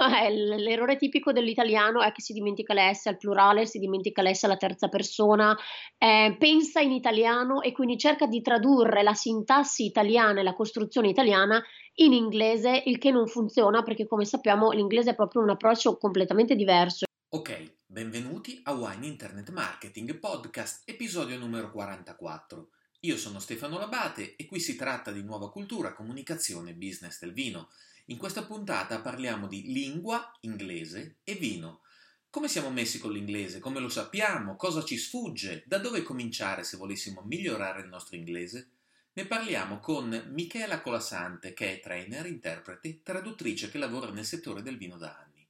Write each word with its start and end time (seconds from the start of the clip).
l'errore 0.58 0.96
tipico 0.96 1.32
dell'italiano 1.32 2.02
è 2.02 2.12
che 2.12 2.22
si 2.22 2.32
dimentica 2.32 2.72
le 2.72 2.92
S 2.94 3.06
al 3.06 3.16
plurale, 3.16 3.66
si 3.66 3.78
dimentica 3.78 4.22
le 4.22 4.34
S 4.34 4.44
alla 4.44 4.56
terza 4.56 4.88
persona, 4.88 5.56
eh, 5.98 6.36
pensa 6.38 6.80
in 6.80 6.92
italiano 6.92 7.60
e 7.60 7.72
quindi 7.72 7.98
cerca 7.98 8.26
di 8.26 8.40
tradurre 8.40 9.02
la 9.02 9.14
sintassi 9.14 9.84
italiana 9.84 10.40
e 10.40 10.42
la 10.42 10.54
costruzione 10.54 11.08
italiana 11.08 11.62
in 11.94 12.12
inglese, 12.12 12.82
il 12.86 12.98
che 12.98 13.10
non 13.10 13.26
funziona 13.26 13.82
perché 13.82 14.06
come 14.06 14.24
sappiamo 14.24 14.70
l'inglese 14.70 15.10
è 15.10 15.14
proprio 15.14 15.42
un 15.42 15.50
approccio 15.50 15.96
completamente 15.98 16.54
diverso. 16.54 17.04
Ok, 17.32 17.74
benvenuti 17.86 18.60
a 18.64 18.72
Wine 18.72 19.06
Internet 19.06 19.50
Marketing 19.50 20.18
Podcast, 20.18 20.88
episodio 20.88 21.38
numero 21.38 21.70
44. 21.70 22.70
Io 23.00 23.16
sono 23.16 23.38
Stefano 23.38 23.78
Labate 23.78 24.36
e 24.36 24.46
qui 24.46 24.60
si 24.60 24.76
tratta 24.76 25.10
di 25.10 25.22
nuova 25.22 25.50
cultura, 25.50 25.92
comunicazione 25.92 26.70
e 26.70 26.74
business 26.74 27.20
del 27.20 27.32
vino. 27.32 27.68
In 28.10 28.18
questa 28.18 28.42
puntata 28.42 29.00
parliamo 29.00 29.46
di 29.46 29.72
lingua, 29.72 30.36
inglese 30.40 31.18
e 31.22 31.34
vino. 31.34 31.82
Come 32.28 32.48
siamo 32.48 32.68
messi 32.68 32.98
con 32.98 33.12
l'inglese? 33.12 33.60
Come 33.60 33.78
lo 33.78 33.88
sappiamo? 33.88 34.56
Cosa 34.56 34.82
ci 34.82 34.96
sfugge? 34.96 35.62
Da 35.64 35.78
dove 35.78 36.02
cominciare 36.02 36.64
se 36.64 36.76
volessimo 36.76 37.22
migliorare 37.22 37.82
il 37.82 37.88
nostro 37.88 38.16
inglese? 38.16 38.70
Ne 39.12 39.26
parliamo 39.26 39.78
con 39.78 40.24
Michela 40.32 40.80
Colasante, 40.80 41.52
che 41.52 41.74
è 41.74 41.80
trainer, 41.80 42.26
interprete, 42.26 43.00
traduttrice 43.04 43.70
che 43.70 43.78
lavora 43.78 44.10
nel 44.10 44.24
settore 44.24 44.62
del 44.62 44.76
vino 44.76 44.98
da 44.98 45.16
anni. 45.16 45.46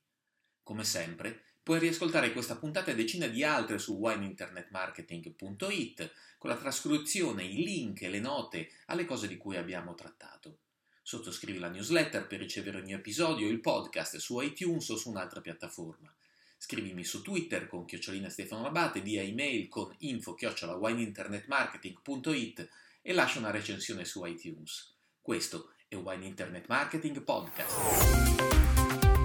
Come 0.63 0.85
sempre, 0.85 1.43
puoi 1.63 1.79
riascoltare 1.79 2.35
questa 2.35 2.57
puntata 2.57 2.91
e 2.91 2.95
decine 2.95 3.31
di 3.31 3.43
altre 3.43 3.79
su 3.79 3.95
wineinternetmarketing.it 3.95 6.13
con 6.37 6.51
la 6.51 6.57
trascrizione, 6.57 7.43
i 7.43 7.65
link 7.65 8.03
e 8.03 8.11
le 8.11 8.21
note 8.21 8.69
alle 8.87 9.07
cose 9.07 9.29
di 9.29 9.39
cui 9.39 9.57
abbiamo 9.57 9.95
trattato. 9.95 10.59
Sottoscrivi 11.03 11.59
la 11.59 11.69
newsletter 11.69 12.27
per 12.27 12.39
ricevere 12.39 12.79
ogni 12.79 12.93
episodio 12.93 13.47
e 13.47 13.51
il 13.51 13.61
podcast 13.61 14.17
su 14.17 14.41
iTunes 14.41 14.89
o 14.91 14.97
su 14.97 15.11
un'altra 15.11 15.41
piattaforma. 15.41 16.13
Scrivimi 16.57 17.05
su 17.05 17.23
Twitter 17.23 17.67
con 17.67 17.87
chiocciolina 17.87 18.29
Stefano 18.29 18.63
Labate, 18.63 19.01
via 19.01 19.23
email 19.23 19.69
con 19.69 19.93
info 19.99 20.37
wineinternetmarketing.it 20.39 22.69
e 23.03 23.13
lascia 23.13 23.39
una 23.39 23.51
recensione 23.51 24.05
su 24.05 24.25
iTunes. 24.25 24.95
Questo 25.23 25.73
è 25.89 25.97
Wine 25.97 26.27
Internet 26.27 26.67
Marketing 26.69 27.23
Podcast. 27.23 27.79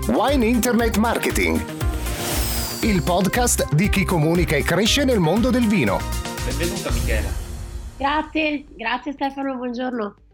Wine 0.07 0.45
Internet 0.45 0.97
Marketing, 0.97 1.59
il 2.83 3.03
podcast 3.03 3.73
di 3.73 3.89
chi 3.89 4.05
comunica 4.05 4.55
e 4.55 4.63
cresce 4.63 5.03
nel 5.03 5.19
mondo 5.19 5.49
del 5.49 5.67
vino. 5.67 5.99
Benvenuta 6.45 6.91
Michela. 6.91 7.29
Grazie, 7.97 8.65
grazie 8.75 9.11
Stefano, 9.11 9.55
buongiorno. 9.55 10.24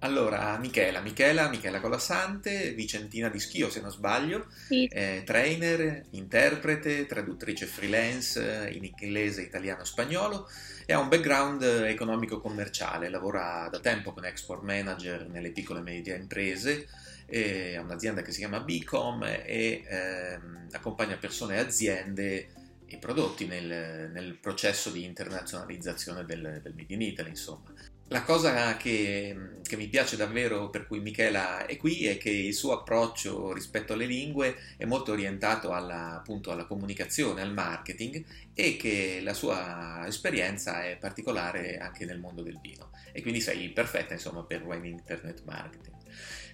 Allora, 0.00 0.56
Michela, 0.58 1.00
Michela, 1.00 1.48
Michela 1.48 1.80
Colassante, 1.80 2.72
vicentina 2.72 3.28
di 3.28 3.40
Schio 3.40 3.68
se 3.68 3.80
non 3.80 3.90
sbaglio, 3.90 4.46
sì. 4.68 4.86
eh, 4.86 5.22
trainer, 5.24 6.04
interprete, 6.10 7.04
traduttrice 7.06 7.66
freelance 7.66 8.70
in 8.72 8.84
inglese, 8.84 9.42
italiano, 9.42 9.82
spagnolo 9.82 10.48
e 10.86 10.92
ha 10.92 11.00
un 11.00 11.08
background 11.08 11.62
economico-commerciale, 11.62 13.08
lavora 13.08 13.68
da 13.70 13.80
tempo 13.80 14.12
come 14.12 14.28
export 14.28 14.62
manager 14.62 15.26
nelle 15.26 15.50
piccole 15.50 15.80
e 15.80 15.82
medie 15.82 16.14
imprese, 16.14 16.86
ha 17.28 17.80
un'azienda 17.80 18.22
che 18.22 18.30
si 18.30 18.38
chiama 18.38 18.60
Bicom 18.60 19.22
e 19.24 19.82
ehm, 19.84 20.68
accompagna 20.70 21.16
persone 21.16 21.56
e 21.56 21.58
aziende 21.58 22.48
e 22.86 22.96
prodotti 22.96 23.46
nel, 23.46 24.10
nel, 24.12 24.38
processo 24.40 24.90
di 24.90 25.04
internazionalizzazione 25.04 26.24
del, 26.24 26.60
del 26.62 26.72
Made 26.74 26.94
in 26.94 27.02
Italy, 27.02 27.28
insomma. 27.30 27.70
La 28.10 28.22
cosa 28.22 28.78
che, 28.78 29.36
che, 29.62 29.76
mi 29.76 29.86
piace 29.88 30.16
davvero 30.16 30.70
per 30.70 30.86
cui 30.86 30.98
Michela 30.98 31.66
è 31.66 31.76
qui 31.76 32.06
è 32.06 32.16
che 32.16 32.30
il 32.30 32.54
suo 32.54 32.72
approccio 32.72 33.52
rispetto 33.52 33.92
alle 33.92 34.06
lingue 34.06 34.56
è 34.78 34.86
molto 34.86 35.12
orientato 35.12 35.72
alla, 35.72 36.14
appunto, 36.14 36.50
alla 36.50 36.64
comunicazione, 36.64 37.42
al 37.42 37.52
marketing 37.52 38.24
e 38.54 38.76
che 38.76 39.20
la 39.22 39.34
sua 39.34 40.04
esperienza 40.06 40.84
è 40.84 40.96
particolare 40.96 41.76
anche 41.76 42.06
nel 42.06 42.18
mondo 42.18 42.40
del 42.40 42.58
vino. 42.62 42.92
E 43.12 43.20
quindi 43.20 43.42
sei 43.42 43.68
perfetta 43.68 44.14
insomma 44.14 44.42
per 44.42 44.62
Wine 44.62 44.88
Internet 44.88 45.42
Marketing. 45.44 45.96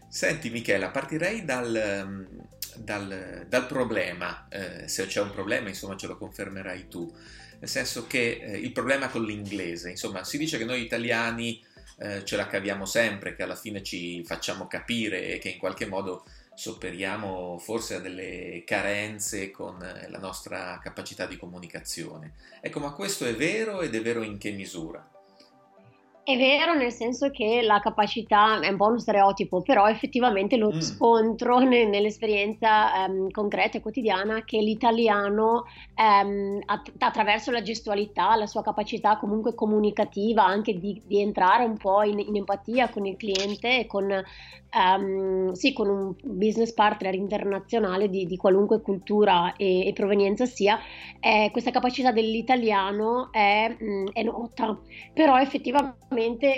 Senti 0.08 0.50
Michela, 0.50 0.90
partirei 0.90 1.44
dal, 1.44 2.26
dal, 2.76 3.46
dal 3.48 3.66
problema, 3.68 4.48
eh, 4.48 4.88
se 4.88 5.06
c'è 5.06 5.20
un 5.20 5.30
problema 5.30 5.68
insomma 5.68 5.96
ce 5.96 6.08
lo 6.08 6.18
confermerai 6.18 6.88
tu 6.88 7.14
nel 7.64 7.72
senso 7.72 8.06
che 8.06 8.40
eh, 8.42 8.58
il 8.58 8.72
problema 8.72 9.08
con 9.08 9.24
l'inglese, 9.24 9.88
insomma, 9.88 10.22
si 10.22 10.36
dice 10.36 10.58
che 10.58 10.66
noi 10.66 10.82
italiani 10.82 11.64
eh, 11.98 12.22
ce 12.22 12.36
la 12.36 12.46
caviamo 12.46 12.84
sempre, 12.84 13.34
che 13.34 13.42
alla 13.42 13.56
fine 13.56 13.82
ci 13.82 14.22
facciamo 14.22 14.66
capire 14.66 15.32
e 15.32 15.38
che 15.38 15.48
in 15.48 15.58
qualche 15.58 15.86
modo 15.86 16.26
sopperiamo 16.54 17.58
forse 17.58 17.94
a 17.94 18.00
delle 18.00 18.64
carenze 18.66 19.50
con 19.50 19.82
eh, 19.82 20.10
la 20.10 20.18
nostra 20.18 20.78
capacità 20.82 21.24
di 21.24 21.38
comunicazione. 21.38 22.34
Ecco, 22.60 22.80
ma 22.80 22.92
questo 22.92 23.24
è 23.24 23.34
vero 23.34 23.80
ed 23.80 23.94
è 23.94 24.02
vero 24.02 24.22
in 24.22 24.36
che 24.36 24.50
misura? 24.50 25.13
È 26.24 26.38
vero, 26.38 26.72
nel 26.72 26.90
senso 26.90 27.28
che 27.28 27.60
la 27.60 27.80
capacità 27.80 28.58
è 28.60 28.70
un 28.70 28.78
po' 28.78 28.86
uno 28.86 28.98
stereotipo, 28.98 29.60
però 29.60 29.88
effettivamente 29.88 30.56
lo 30.56 30.72
mm. 30.72 30.80
scontro 30.80 31.58
ne, 31.58 31.84
nell'esperienza 31.84 33.04
um, 33.06 33.30
concreta 33.30 33.76
e 33.76 33.82
quotidiana 33.82 34.42
che 34.42 34.56
l'italiano 34.56 35.64
um, 35.94 36.62
att- 36.64 36.92
attraverso 36.96 37.50
la 37.50 37.60
gestualità, 37.60 38.34
la 38.36 38.46
sua 38.46 38.62
capacità 38.62 39.18
comunque 39.18 39.54
comunicativa, 39.54 40.46
anche 40.46 40.78
di, 40.78 40.98
di 41.04 41.20
entrare 41.20 41.64
un 41.64 41.76
po' 41.76 42.02
in, 42.04 42.18
in, 42.18 42.36
empatia 42.36 42.88
con 42.88 43.04
il 43.04 43.18
cliente 43.18 43.80
e 43.80 43.86
con, 43.86 44.08
um, 44.08 45.52
sì, 45.52 45.74
con 45.74 45.90
un 45.90 46.14
business 46.22 46.72
partner 46.72 47.12
internazionale 47.12 48.08
di, 48.08 48.24
di 48.24 48.38
qualunque 48.38 48.80
cultura 48.80 49.54
e, 49.56 49.86
e 49.86 49.92
provenienza 49.92 50.46
sia, 50.46 50.78
eh, 51.20 51.50
questa 51.52 51.70
capacità 51.70 52.12
dell'italiano 52.12 53.30
è, 53.30 53.76
mh, 53.78 53.84
mm, 53.84 54.06
è 54.14 54.22
nota, 54.22 54.78
però 55.12 55.38
effettivamente 55.38 56.12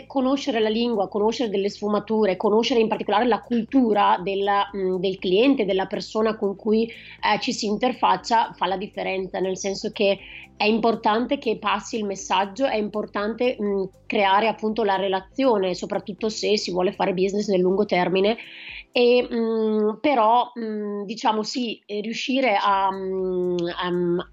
conoscere 0.06 0.60
la 0.60 0.68
lingua, 0.68 1.08
conoscere 1.08 1.50
delle 1.50 1.68
sfumature, 1.68 2.36
conoscere 2.36 2.80
in 2.80 2.88
particolare 2.88 3.26
la 3.26 3.40
cultura 3.40 4.20
della, 4.22 4.70
mm, 4.74 4.96
del 4.96 5.18
cliente, 5.18 5.64
della 5.64 5.86
persona 5.86 6.36
con 6.36 6.56
cui 6.56 6.86
eh, 6.86 7.40
ci 7.40 7.52
si 7.52 7.66
interfaccia, 7.66 8.52
fa 8.56 8.66
la 8.66 8.76
differenza, 8.76 9.38
nel 9.40 9.56
senso 9.56 9.90
che 9.92 10.18
è 10.56 10.64
importante 10.64 11.38
che 11.38 11.58
passi 11.58 11.96
il 11.96 12.04
messaggio, 12.04 12.64
è 12.64 12.76
importante 12.76 13.56
mh, 13.58 13.88
creare 14.06 14.48
appunto 14.48 14.84
la 14.84 14.96
relazione, 14.96 15.74
soprattutto 15.74 16.28
se 16.28 16.56
si 16.56 16.70
vuole 16.70 16.92
fare 16.92 17.12
business 17.12 17.48
nel 17.48 17.60
lungo 17.60 17.84
termine 17.84 18.36
e, 18.96 19.28
mh, 19.28 19.98
però 20.00 20.52
mh, 20.54 21.04
diciamo 21.04 21.42
sì, 21.42 21.78
riuscire 21.86 22.56
a, 22.56 22.86
a, 22.86 22.90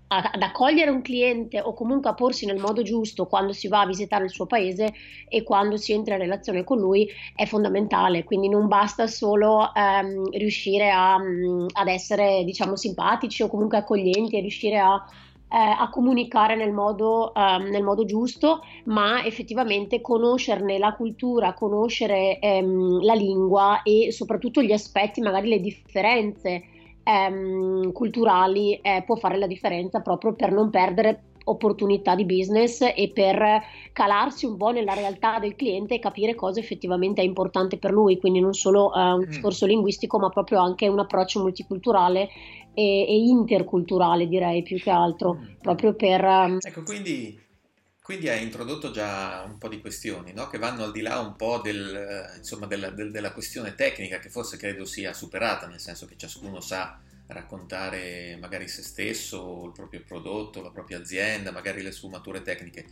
a, 0.07 0.29
ad 0.31 0.41
accogliere 0.41 0.89
un 0.89 1.01
cliente 1.01 1.59
o 1.59 1.73
comunque 1.73 2.09
a 2.09 2.13
porsi 2.13 2.45
nel 2.45 2.59
modo 2.59 2.81
giusto 2.81 3.25
quando 3.25 3.51
si 3.51 3.67
va 3.67 3.81
a 3.81 3.85
visitare 3.85 4.23
il 4.23 4.29
suo 4.29 4.45
paese 4.45 4.93
e 5.27 5.43
quando 5.43 5.75
si 5.75 5.91
entra 5.91 6.13
in 6.13 6.21
relazione 6.21 6.63
con 6.63 6.79
lui 6.79 7.05
è 7.35 7.45
fondamentale, 7.45 8.23
quindi 8.23 8.47
non 8.47 8.69
basta 8.69 9.05
solo 9.05 9.69
um, 9.75 10.29
riuscire 10.31 10.89
ad 10.89 11.87
essere 11.87 12.45
diciamo 12.45 12.77
simpatici 12.77 13.43
o 13.43 13.49
comunque 13.49 13.79
accoglienti 13.79 14.37
e 14.37 14.39
riuscire 14.39 14.79
a 14.79 15.05
eh, 15.53 15.57
a 15.57 15.87
comunicare 15.89 16.55
nel 16.55 16.73
modo, 16.73 17.31
um, 17.35 17.67
nel 17.67 17.83
modo, 17.83 18.05
giusto, 18.05 18.63
ma 18.85 19.23
effettivamente 19.23 20.01
conoscerne 20.01 20.79
la 20.79 20.93
cultura, 20.93 21.53
conoscere 21.53 22.39
ehm, 22.39 23.03
la 23.03 23.13
lingua 23.13 23.83
e 23.83 24.11
soprattutto 24.11 24.63
gli 24.63 24.71
aspetti, 24.71 25.21
magari 25.21 25.49
le 25.49 25.59
differenze 25.59 26.63
ehm, 27.03 27.91
culturali 27.91 28.79
eh, 28.81 29.03
può 29.05 29.15
fare 29.15 29.37
la 29.37 29.45
differenza 29.45 29.99
proprio 29.99 30.33
per 30.33 30.51
non 30.51 30.71
perdere 30.71 31.21
opportunità 31.45 32.15
di 32.15 32.25
business 32.25 32.81
e 32.81 33.11
per 33.13 33.61
calarsi 33.91 34.45
un 34.45 34.57
po' 34.57 34.71
nella 34.71 34.93
realtà 34.93 35.39
del 35.39 35.55
cliente 35.55 35.95
e 35.95 35.99
capire 35.99 36.35
cosa 36.35 36.59
effettivamente 36.59 37.21
è 37.21 37.25
importante 37.25 37.77
per 37.77 37.91
lui, 37.91 38.17
quindi 38.17 38.39
non 38.39 38.53
solo 38.53 38.91
uh, 38.93 38.99
un 38.99 39.19
mm. 39.19 39.29
discorso 39.29 39.65
linguistico 39.65 40.17
ma 40.19 40.29
proprio 40.29 40.59
anche 40.59 40.87
un 40.87 40.99
approccio 40.99 41.41
multiculturale 41.41 42.29
e, 42.73 43.05
e 43.07 43.15
interculturale 43.15 44.27
direi 44.27 44.63
più 44.63 44.79
che 44.79 44.89
altro, 44.89 45.35
mm. 45.35 45.53
proprio 45.61 45.93
per... 45.93 46.23
Um... 46.23 46.57
Ecco, 46.59 46.83
quindi, 46.83 47.39
quindi 48.01 48.29
hai 48.29 48.43
introdotto 48.43 48.91
già 48.91 49.43
un 49.47 49.57
po' 49.57 49.67
di 49.67 49.79
questioni 49.79 50.33
no? 50.33 50.47
che 50.47 50.57
vanno 50.57 50.83
al 50.83 50.91
di 50.91 51.01
là 51.01 51.19
un 51.19 51.35
po' 51.35 51.59
del, 51.61 52.33
insomma, 52.37 52.65
della, 52.65 52.89
del, 52.89 53.11
della 53.11 53.31
questione 53.31 53.75
tecnica 53.75 54.19
che 54.19 54.29
forse 54.29 54.57
credo 54.57 54.85
sia 54.85 55.13
superata, 55.13 55.67
nel 55.67 55.79
senso 55.79 56.05
che 56.05 56.15
ciascuno 56.17 56.59
sa 56.59 56.99
raccontare 57.27 58.37
magari 58.39 58.67
se 58.67 58.81
stesso, 58.81 59.65
il 59.65 59.71
proprio 59.71 60.03
prodotto, 60.05 60.61
la 60.61 60.71
propria 60.71 60.99
azienda, 60.99 61.51
magari 61.51 61.81
le 61.81 61.91
sfumature 61.91 62.41
tecniche. 62.41 62.85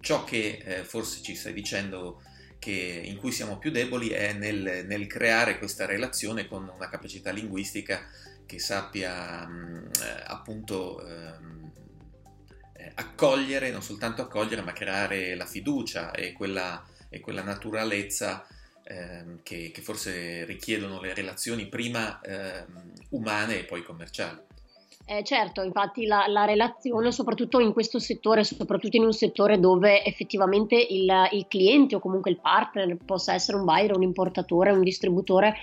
Ciò 0.00 0.24
che 0.24 0.62
eh, 0.64 0.84
forse 0.84 1.22
ci 1.22 1.34
stai 1.34 1.52
dicendo 1.52 2.20
che, 2.58 3.02
in 3.04 3.16
cui 3.16 3.32
siamo 3.32 3.58
più 3.58 3.70
deboli 3.70 4.08
è 4.08 4.32
nel, 4.32 4.84
nel, 4.86 5.06
creare 5.06 5.58
questa 5.58 5.86
relazione 5.86 6.46
con 6.46 6.70
una 6.74 6.88
capacità 6.88 7.30
linguistica 7.30 8.00
che 8.48 8.58
sappia 8.58 9.46
mh, 9.46 9.90
eh, 10.02 10.22
appunto 10.24 11.06
ehm, 11.06 11.70
eh, 12.72 12.92
accogliere, 12.94 13.70
non 13.70 13.82
soltanto 13.82 14.22
accogliere, 14.22 14.62
ma 14.62 14.72
creare 14.72 15.34
la 15.34 15.44
fiducia 15.44 16.12
e 16.12 16.32
quella, 16.32 16.82
e 17.10 17.20
quella 17.20 17.42
naturalezza 17.42 18.46
ehm, 18.84 19.40
che, 19.42 19.70
che, 19.70 19.82
forse 19.82 20.46
richiedono 20.46 20.98
le 20.98 21.12
relazioni 21.12 21.68
prima 21.68 22.22
ehm, 22.22 22.92
umane 23.10 23.58
e 23.58 23.64
poi 23.64 23.82
commerciali. 23.82 24.40
Eh, 25.10 25.24
certo, 25.24 25.62
infatti 25.62 26.04
la, 26.04 26.26
la, 26.28 26.44
relazione, 26.44 27.10
soprattutto 27.12 27.60
in 27.60 27.72
questo 27.72 27.98
settore, 27.98 28.44
soprattutto 28.44 28.98
in 28.98 29.04
un 29.04 29.14
settore 29.14 29.58
dove 29.58 30.04
effettivamente 30.04 30.76
il, 30.76 31.10
il, 31.32 31.46
cliente 31.48 31.94
o 31.94 31.98
comunque 31.98 32.30
il 32.30 32.38
partner 32.38 32.94
possa 33.06 33.32
essere 33.32 33.56
un 33.56 33.64
buyer, 33.64 33.96
un 33.96 34.02
importatore, 34.02 34.70
un 34.70 34.82
distributore 34.82 35.54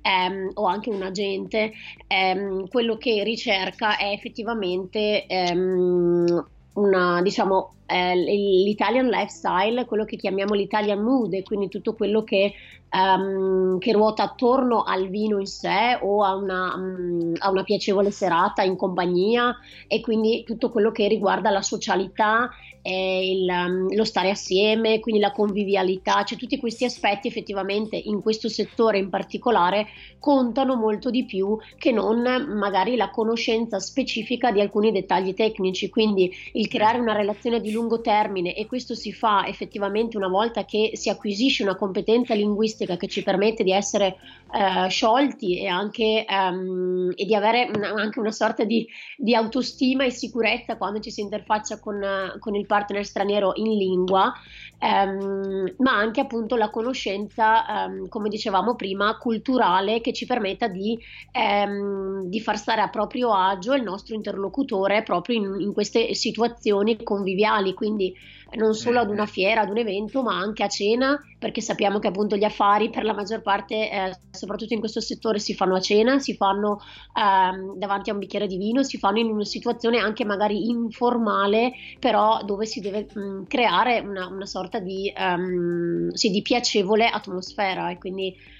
ehm, 0.00 0.52
o 0.54 0.64
anche 0.64 0.88
un 0.88 1.02
agente, 1.02 1.72
ehm, 2.06 2.66
quello 2.68 2.96
che 2.96 3.22
ricerca 3.24 3.98
è 3.98 4.10
effettivamente 4.10 5.26
ehm, 5.26 6.46
una, 6.74 7.20
diciamo, 7.20 7.74
eh, 7.86 8.16
l'Italian 8.16 9.08
lifestyle, 9.08 9.84
quello 9.84 10.06
che 10.06 10.16
chiamiamo 10.16 10.54
l'Italian 10.54 11.00
mood, 11.00 11.34
e 11.34 11.42
quindi 11.42 11.68
tutto 11.68 11.94
quello 11.94 12.24
che, 12.24 12.54
um, 12.94 13.78
che 13.78 13.92
ruota 13.92 14.22
attorno 14.22 14.84
al 14.84 15.08
vino 15.08 15.38
in 15.38 15.46
sé 15.46 15.98
o 16.00 16.22
a 16.22 16.34
una, 16.34 16.74
um, 16.76 17.32
a 17.38 17.50
una, 17.50 17.64
piacevole 17.64 18.10
serata 18.10 18.62
in 18.62 18.76
compagnia 18.76 19.56
e 19.88 20.00
quindi 20.00 20.44
tutto 20.44 20.70
quello 20.70 20.92
che 20.92 21.08
riguarda 21.08 21.50
la 21.50 21.62
socialità 21.62 22.50
il, 22.90 23.48
um, 23.48 23.94
lo 23.94 24.04
stare 24.04 24.30
assieme, 24.30 25.00
quindi 25.00 25.20
la 25.20 25.32
convivialità, 25.32 26.22
cioè 26.24 26.38
tutti 26.38 26.58
questi 26.58 26.84
aspetti 26.84 27.28
effettivamente 27.28 27.96
in 27.96 28.20
questo 28.20 28.48
settore 28.48 28.98
in 28.98 29.08
particolare 29.08 29.86
contano 30.18 30.76
molto 30.76 31.10
di 31.10 31.24
più 31.24 31.58
che 31.78 31.92
non 31.92 32.22
magari 32.56 32.96
la 32.96 33.10
conoscenza 33.10 33.78
specifica 33.78 34.52
di 34.52 34.60
alcuni 34.60 34.92
dettagli 34.92 35.34
tecnici, 35.34 35.88
quindi 35.88 36.30
il 36.52 36.68
creare 36.68 36.98
una 36.98 37.14
relazione 37.14 37.60
di 37.60 37.72
lungo 37.72 38.00
termine 38.00 38.54
e 38.54 38.66
questo 38.66 38.94
si 38.94 39.12
fa 39.12 39.46
effettivamente 39.46 40.16
una 40.16 40.28
volta 40.28 40.64
che 40.64 40.92
si 40.94 41.08
acquisisce 41.08 41.62
una 41.62 41.76
competenza 41.76 42.34
linguistica 42.34 42.96
che 42.96 43.08
ci 43.08 43.22
permette 43.22 43.64
di 43.64 43.72
essere 43.72 44.16
eh, 44.54 44.88
sciolti 44.88 45.58
e 45.58 45.66
anche 45.66 46.24
um, 46.28 47.10
e 47.16 47.24
di 47.24 47.34
avere 47.34 47.68
una, 47.74 47.88
anche 47.88 48.20
una 48.20 48.30
sorta 48.30 48.62
di, 48.62 48.86
di, 49.16 49.34
autostima 49.34 50.04
e 50.04 50.10
sicurezza 50.10 50.76
quando 50.76 51.00
ci 51.00 51.10
si 51.10 51.20
interfaccia 51.20 51.80
con, 51.80 52.00
con 52.38 52.54
il 52.54 52.64
partner 52.64 53.04
straniero 53.04 53.52
in 53.56 53.76
lingua, 53.76 54.32
ehm, 54.78 55.74
ma 55.78 55.96
anche 55.96 56.20
appunto 56.20 56.54
la 56.54 56.70
conoscenza, 56.70 57.86
ehm, 57.86 58.08
come 58.08 58.28
dicevamo 58.28 58.76
prima, 58.76 59.18
culturale 59.18 60.00
che 60.00 60.12
ci 60.12 60.24
permetta 60.24 60.68
di, 60.68 60.96
ehm, 61.32 62.28
di, 62.28 62.40
far 62.40 62.56
stare 62.56 62.80
a 62.80 62.88
proprio 62.88 63.34
agio 63.34 63.74
il 63.74 63.82
nostro 63.82 64.14
interlocutore 64.14 65.02
proprio 65.02 65.36
in, 65.36 65.60
in 65.62 65.72
queste 65.72 66.14
situazioni 66.14 67.02
conviviali. 67.02 67.74
Quindi 67.74 68.14
non 68.56 68.74
solo 68.74 69.00
ad 69.00 69.10
una 69.10 69.26
fiera, 69.26 69.62
ad 69.62 69.70
un 69.70 69.78
evento, 69.78 70.22
ma 70.22 70.36
anche 70.36 70.62
a 70.62 70.68
cena, 70.68 71.18
perché 71.38 71.60
sappiamo 71.60 71.98
che 71.98 72.08
appunto 72.08 72.36
gli 72.36 72.44
affari 72.44 72.90
per 72.90 73.04
la 73.04 73.14
maggior 73.14 73.42
parte, 73.42 73.90
eh, 73.90 74.18
soprattutto 74.30 74.74
in 74.74 74.80
questo 74.80 75.00
settore, 75.00 75.38
si 75.38 75.54
fanno 75.54 75.76
a 75.76 75.80
cena, 75.80 76.18
si 76.18 76.34
fanno 76.34 76.78
ehm, 77.14 77.76
davanti 77.76 78.10
a 78.10 78.12
un 78.12 78.18
bicchiere 78.18 78.46
di 78.46 78.56
vino, 78.56 78.82
si 78.82 78.98
fanno 78.98 79.18
in 79.18 79.26
una 79.30 79.44
situazione 79.44 79.98
anche 79.98 80.24
magari 80.24 80.68
informale, 80.68 81.72
però 81.98 82.42
dove 82.44 82.66
si 82.66 82.80
deve 82.80 83.06
mh, 83.12 83.44
creare 83.46 84.00
una, 84.00 84.26
una, 84.28 84.46
sorta 84.46 84.78
di, 84.78 85.12
um, 85.16 86.10
sì, 86.10 86.30
di 86.30 86.42
piacevole 86.42 87.06
atmosfera 87.08 87.90
e 87.90 87.98
quindi 87.98 88.34
Mm. 88.34 88.53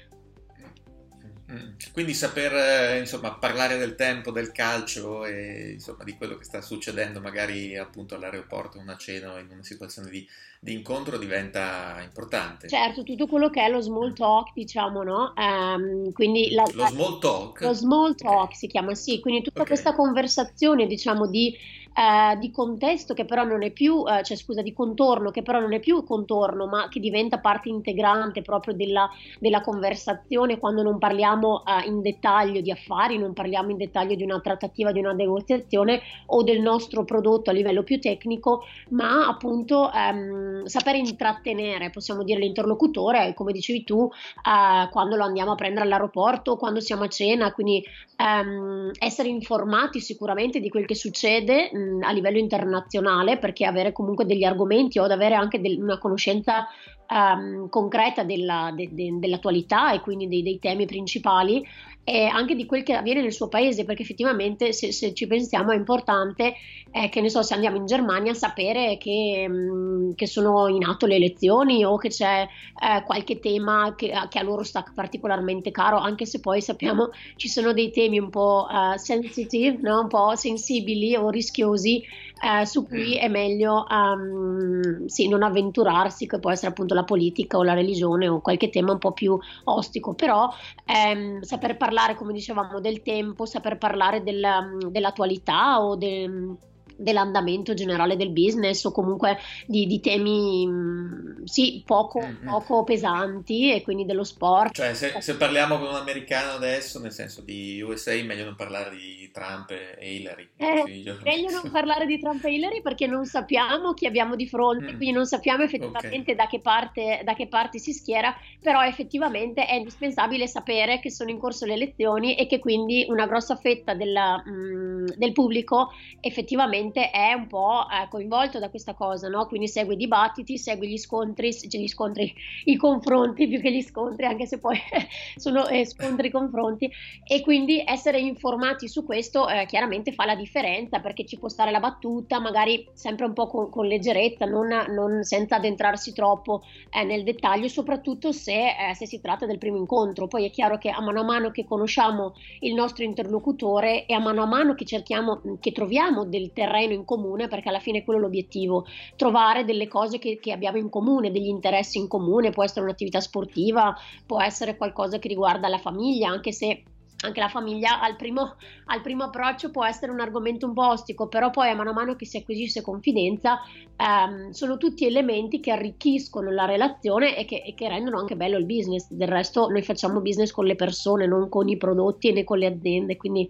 Quindi 1.93 2.15
saper 2.15 2.53
eh, 2.55 2.99
insomma, 2.99 3.35
parlare 3.35 3.77
del 3.77 3.95
tempo, 3.97 4.31
del 4.31 4.51
calcio 4.51 5.27
e 5.27 5.73
insomma, 5.73 6.03
di 6.03 6.17
quello 6.17 6.37
che 6.37 6.45
sta 6.45 6.63
succedendo 6.63 7.21
magari 7.21 7.77
appunto 7.77 8.15
all'aeroporto, 8.15 8.79
una 8.79 8.97
cena 8.97 9.35
o 9.35 9.39
in 9.39 9.49
una 9.51 9.63
situazione 9.63 10.09
di, 10.09 10.27
di, 10.59 10.73
incontro 10.73 11.19
diventa 11.19 12.01
importante. 12.03 12.69
Certo, 12.69 13.03
tutto 13.03 13.27
quello 13.27 13.51
che 13.51 13.63
è 13.63 13.69
lo 13.69 13.83
small 13.83 14.11
mm. 14.11 14.15
talk, 14.15 14.53
diciamo, 14.55 15.03
no? 15.03 15.35
Um, 15.37 16.13
quindi 16.13 16.51
la, 16.53 16.65
lo 16.73 16.87
small 16.87 17.19
talk? 17.19 17.61
Lo 17.61 17.75
small 17.75 18.15
talk 18.15 18.45
okay. 18.45 18.57
si 18.57 18.67
chiama, 18.67 18.95
sì, 18.95 19.21
quindi 19.21 19.43
tutta 19.43 19.63
okay. 19.63 19.75
questa 19.75 19.95
conversazione, 19.95 20.87
diciamo, 20.87 21.27
di 21.27 21.55
eh, 21.95 22.37
di 22.39 22.51
contesto 22.51 23.15
che 23.15 23.25
però 23.25 23.45
non 23.45 23.63
è 23.63 23.71
più, 23.71 24.05
eh, 24.07 24.25
cioè 24.25 24.37
scusa, 24.37 24.63
di 24.63 24.73
contorno 24.73 25.31
che 25.31 25.43
però 25.43 25.61
non 25.61 25.73
è 25.73 25.79
più 25.81 26.03
contorno, 26.03 26.67
ma 26.67 26.89
che 26.89 26.99
diventa 26.99 27.39
parte 27.39 27.69
integrante 27.69 28.43
proprio 28.43 28.75
della, 28.75 29.09
della 29.39 29.61
conversazione 29.61 30.59
quando 30.59 30.83
non 30.83 30.99
parliamo 30.99 31.63
eh, 31.65 31.87
in 31.87 32.03
dettaglio 32.03 32.61
di 32.61 32.73
affari, 32.73 33.17
non 33.17 33.33
parliamo 33.33 33.71
in 33.71 33.77
dettaglio 33.77 34.17
di 34.17 34.25
una 34.25 34.41
trattativa, 34.41 34.91
di 34.91 34.99
una 34.99 35.13
negoziazione 35.13 36.01
o 36.27 36.43
del 36.43 36.61
nostro 36.61 37.05
prodotto 37.05 37.51
a 37.51 37.53
livello 37.53 37.85
più 37.85 38.01
tecnico, 38.01 38.65
ma 38.91 39.29
appunto 39.29 39.93
ehm, 39.93 40.65
sapere 40.65 40.99
intrattenere, 40.99 41.91
possiamo 41.91 42.25
dire, 42.25 42.41
l'interlocutore, 42.41 43.35
come 43.35 43.53
dicevi 43.53 43.85
tu, 43.85 44.11
eh, 44.11 44.89
quando 44.91 45.15
lo 45.15 45.23
andiamo 45.23 45.53
a 45.53 45.55
prendere 45.55 45.85
all'aeroporto, 45.85 46.57
quando 46.57 46.81
siamo 46.81 47.05
a 47.05 47.09
cena, 47.09 47.53
quindi 47.53 47.85
ehm, 48.17 48.91
essere 48.99 49.29
informati 49.29 50.01
sicuramente 50.01 50.59
di 50.59 50.69
quel 50.69 50.87
che 50.87 50.97
succede 50.97 51.71
a 52.03 52.13
livello 52.13 52.39
internazionale 52.39 53.39
perché 53.39 53.67
avere 53.67 53.93
comunque 53.93 54.25
degli 54.25 54.45
argomenti 54.45 54.99
o 54.99 55.05
ad 55.05 55.11
avere 55.11 55.35
anche 55.35 55.61
del, 55.61 55.81
una 55.81 55.99
conoscenza 55.99 56.67
um, 57.09 57.69
concreta 57.69 58.25
della, 58.25 58.73
de, 58.75 58.89
de, 58.93 59.19
dell'attualità 59.19 59.93
e 59.93 60.01
quindi 60.01 60.29
dei, 60.29 60.43
dei 60.43 60.59
temi 60.59 60.87
principali 60.87 61.65
e 62.05 62.27
anche 62.27 62.55
di 62.55 62.67
quel 62.67 62.83
che 62.83 62.93
avviene 62.93 63.23
nel 63.23 63.33
suo 63.33 63.49
paese, 63.49 63.85
perché 63.85 64.03
effettivamente 64.03 64.73
se, 64.73 64.93
se 64.93 65.15
ci 65.15 65.27
pensiamo 65.27 65.73
è 65.73 65.77
importante, 65.77 66.55
eh, 66.91 67.09
che 67.09 67.21
ne 67.23 67.31
so, 67.31 67.43
se 67.43 67.55
andiamo 67.55 67.79
in 67.79 67.87
Germania, 67.87 68.35
sapere 68.35 68.99
che, 68.99 69.47
mh, 69.49 69.55
mm, 69.55 70.13
che 70.15 70.27
sono 70.27 70.69
in 70.69 70.85
atto 70.85 71.07
le 71.07 71.17
elezioni 71.17 71.83
o 71.85 71.97
che 71.97 72.11
c'è 72.11 72.43
eh, 72.43 73.03
qualche 73.05 73.41
tema 73.41 73.95
che, 73.97 74.13
che, 74.29 74.39
a 74.39 74.43
loro 74.43 74.63
sta 74.63 74.85
particolarmente 74.95 75.71
caro, 75.71 75.97
anche 75.97 76.27
se 76.27 76.41
poi 76.41 76.61
sappiamo 76.61 77.11
ci 77.37 77.49
sono 77.49 77.73
dei 77.73 77.91
temi 77.91 78.19
un 78.19 78.29
po' 78.29 78.67
uh, 78.71 78.97
sensitive, 78.99 79.79
no? 79.81 80.01
un 80.01 80.09
po' 80.09 80.37
sensibili 80.37 81.17
o 81.17 81.31
rischiosi 81.31 82.03
eh, 82.45 82.67
su 82.67 82.87
cui 82.87 83.17
è 83.17 83.29
meglio 83.29 83.87
um, 83.89 85.07
sì, 85.07 85.29
non 85.29 85.43
avventurarsi, 85.43 86.27
che 86.27 86.39
può 86.39 86.51
essere 86.51 86.73
appunto 86.73 86.93
la 86.95 87.05
politica 87.05 87.57
o 87.57 87.63
la 87.63 87.73
religione 87.73 88.29
o 88.29 88.41
qualche 88.41 88.69
tema 88.69 88.93
un 88.93 88.99
po' 88.99 89.13
più 89.13 89.39
ostico, 89.65 90.13
però 90.13 90.53
ehm, 90.85 91.41
saper 91.41 91.79
parlare, 91.79 92.15
come 92.15 92.35
dicevamo, 92.35 92.81
del 92.81 93.03
tempo, 93.03 93.47
saper 93.47 93.79
parlare 93.79 94.23
del, 94.23 94.45
dell'attualità 94.91 95.83
o 95.83 95.97
del 95.97 96.57
dell'andamento 96.97 97.75
generale 97.75 98.17
del 98.17 98.31
business 98.31 98.85
o 98.85 98.93
comunque 98.93 99.39
di, 99.67 99.87
di 99.87 100.01
temi 100.01 100.67
mm, 100.67 101.45
sì, 101.45 101.83
poco, 101.85 102.21
mm-hmm. 102.21 102.49
poco, 102.49 102.85
pesanti 102.85 103.73
e 103.73 103.83
quindi 103.83 104.05
dello 104.05 104.25
sport. 104.25 104.75
Cioè 104.75 104.95
se, 104.95 105.15
se, 105.21 105.37
parliamo 105.37 105.79
con 105.79 105.89
un 105.89 105.95
americano 105.95 106.53
adesso, 106.53 107.01
nel 107.01 107.13
senso 107.13 107.43
di 107.43 107.81
USA, 107.81 108.13
meglio 108.23 108.45
non 108.45 108.57
parlare 108.57 108.91
di 108.91 109.31
Trump 109.33 109.71
e 109.71 110.15
Hillary. 110.15 110.49
Eh, 110.57 110.85
meglio 111.23 111.51
non 111.51 111.71
parlare 111.71 112.07
di 112.07 112.19
Trump 112.19 112.45
e 112.45 112.55
Hillary 112.55 112.83
perché 112.83 113.07
non 113.07 113.27
sappiamo 113.27 113.93
chi 113.95 114.07
abbiamo 114.07 114.37
di 114.37 114.47
fronte, 114.47 114.93
mm. 114.93 114.97
quindi 114.97 115.13
non 115.13 115.27
sappiamo 115.27 115.65
effettivamente 115.65 116.33
okay. 116.33 116.35
da, 116.35 116.47
che 116.47 116.61
parte, 116.61 117.23
da 117.25 117.35
che 117.35 117.49
parte 117.49 117.79
si 117.79 117.93
schiera, 117.93 118.37
però 118.61 118.85
effettivamente 118.85 119.67
è 119.67 119.75
indispensabile 119.75 120.47
sapere 120.47 121.01
che 121.01 121.11
sono 121.11 121.31
in 121.31 121.39
corso 121.39 121.67
le 121.67 121.75
elezioni 121.75 122.37
e 122.37 122.47
che 122.47 122.59
quindi 122.59 123.07
una 123.09 123.27
grossa 123.27 123.57
fetta 123.57 123.95
della, 123.95 124.43
mh, 124.45 124.51
mm, 124.51 125.07
del 125.17 125.33
pubblico 125.33 125.93
effettivamente 126.21 126.84
ovviamente 126.85 127.11
è 127.11 127.33
un 127.33 127.47
po' 127.47 127.87
eh, 127.91 128.09
coinvolto 128.09 128.59
da 128.59 128.69
questa 128.69 128.95
cosa, 128.95 129.29
no? 129.29 129.47
quindi 129.47 129.69
segue 129.69 129.95
i 129.95 129.97
dibattiti, 129.97 130.59
segue 130.59 130.87
gli 130.87 130.99
scontri, 130.99 131.53
cioè 131.53 131.81
gli 131.81 131.89
scontri, 131.89 132.33
i 132.65 132.77
confronti 132.77 133.49
più 133.49 133.61
che 133.61 133.73
gli 133.73 133.83
scontri, 133.83 134.27
anche 134.27 134.47
se 134.47 134.59
poi 134.59 134.79
sono 135.37 135.67
eh, 135.67 135.87
scontri 135.87 136.31
confronti, 136.31 136.91
e 137.27 137.41
quindi 137.41 137.83
essere 137.87 138.19
informati 138.19 138.89
su 138.89 139.05
questo 139.05 139.49
eh, 139.49 139.67
chiaramente 139.67 140.13
fa 140.13 140.25
la 140.27 140.35
differenza 140.35 141.01
perché 141.01 141.25
ci 141.25 141.39
può 141.39 141.49
stare 141.49 141.71
la 141.71 141.81
battuta, 141.81 142.39
magari 142.39 142.87
sempre 142.93 143.25
un 143.27 143.33
po' 143.33 143.47
con, 143.47 143.71
con 143.71 143.87
leggerezza, 143.87 144.45
non, 144.45 144.69
non, 144.89 145.23
senza 145.23 145.57
addentrarsi 145.57 146.13
troppo 146.13 146.63
eh, 146.91 147.05
nel 147.05 147.25
dettaglio, 147.25 147.69
soprattutto 147.69 148.33
se, 148.33 148.69
eh, 148.69 148.95
se 148.95 149.07
si 149.07 149.21
tratta 149.21 149.47
del 149.47 149.59
primo 149.59 149.77
incontro. 149.77 150.27
Poi 150.27 150.45
è 150.45 150.51
chiaro 150.51 150.79
che 150.79 150.91
a 150.91 151.01
mano 151.01 151.21
a 151.21 151.25
mano 151.25 151.51
che 151.51 151.65
conosciamo 151.65 152.35
il 152.61 152.75
nostro 152.75 153.05
interlocutore 153.05 154.07
e 154.07 154.15
a 154.15 154.19
mano 154.19 154.43
a 154.43 154.47
mano 154.47 154.75
che 154.75 154.85
cerchiamo, 154.85 155.41
che 155.61 155.73
troviamo 155.73 156.25
del 156.25 156.53
terreno 156.53 156.74
terreno 156.75 156.93
in 156.93 157.05
comune, 157.05 157.49
perché 157.49 157.69
alla 157.69 157.79
fine 157.79 157.99
è 157.99 158.05
quello 158.05 158.21
l'obiettivo, 158.21 158.87
trovare 159.17 159.65
delle 159.65 159.89
cose 159.89 160.19
che, 160.19 160.39
che 160.41 160.53
abbiamo 160.53 160.79
in 160.79 160.91
comune, 160.91 161.31
degli 161.31 161.47
interessi 161.47 161.99
in 161.99 162.09
comune, 162.09 162.51
può 162.51 162.65
essere 162.65 162.85
un'attività 162.85 163.21
sportiva, 163.21 163.97
può 164.27 164.41
essere 164.41 164.77
qualcosa 164.77 165.19
che 165.19 165.29
riguarda 165.29 165.69
la 165.69 165.79
famiglia, 165.79 166.29
anche 166.29 166.53
se 166.53 166.83
anche 167.25 167.41
la 167.41 167.49
famiglia 167.49 168.01
al 168.01 168.17
primo, 168.17 168.57
al 168.87 169.01
primo, 169.01 169.25
approccio 169.25 169.71
può 169.71 169.85
essere 169.85 170.13
un 170.13 170.21
argomento 170.21 170.67
un 170.67 170.75
po' 170.75 170.89
ostico, 170.89 171.27
però 171.29 171.51
poi 171.51 171.71
a 171.71 171.75
mano 171.75 171.91
a 171.91 171.95
mano 171.95 172.17
che 172.17 172.27
si 172.27 172.37
acquisisce 172.37 172.83
confidenza 172.83 173.61
ehm, 173.97 174.51
sono 174.51 174.77
tutti 174.77 175.07
elementi 175.07 175.61
che 175.61 175.73
arricchiscono 175.73 176.51
la 176.51 176.67
relazione 176.67 177.37
e 177.37 177.45
che, 177.45 177.63
e 177.65 177.75
che, 177.75 177.89
rendono 177.89 178.19
anche 178.19 178.37
bello 178.37 178.59
il 178.59 178.67
business. 178.67 179.11
Del 179.11 179.29
resto 179.29 179.69
noi 179.69 179.83
facciamo 179.83 180.21
business 180.21 180.51
con 180.53 180.67
le 180.67 180.77
persone, 180.77 181.27
non 181.27 181.49
con 181.49 181.69
i 181.69 181.77
prodotti 181.77 182.33
né 182.33 182.45
con 182.45 182.59
le 182.59 182.67
aziende, 182.67 183.17
quindi 183.17 183.49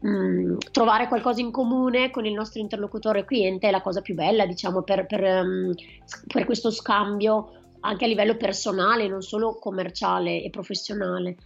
mh, 0.00 0.08
mm, 0.08 0.56
trovare 0.70 1.08
qualcosa 1.08 1.40
in 1.40 1.50
comune 1.50 2.10
con 2.10 2.24
il 2.24 2.32
nostro 2.32 2.60
interlocutore 2.60 3.24
cliente 3.24 3.68
è 3.68 3.70
la 3.70 3.82
cosa 3.82 4.00
più 4.00 4.14
bella, 4.14 4.46
diciamo, 4.46 4.82
per, 4.82 5.06
per, 5.06 5.22
um, 5.22 5.72
per 6.26 6.44
questo 6.44 6.70
scambio 6.70 7.50
anche 7.80 8.04
a 8.04 8.08
livello 8.08 8.36
personale, 8.36 9.08
non 9.08 9.22
solo 9.22 9.58
commerciale 9.58 10.42
e 10.42 10.50
professionale. 10.50 11.36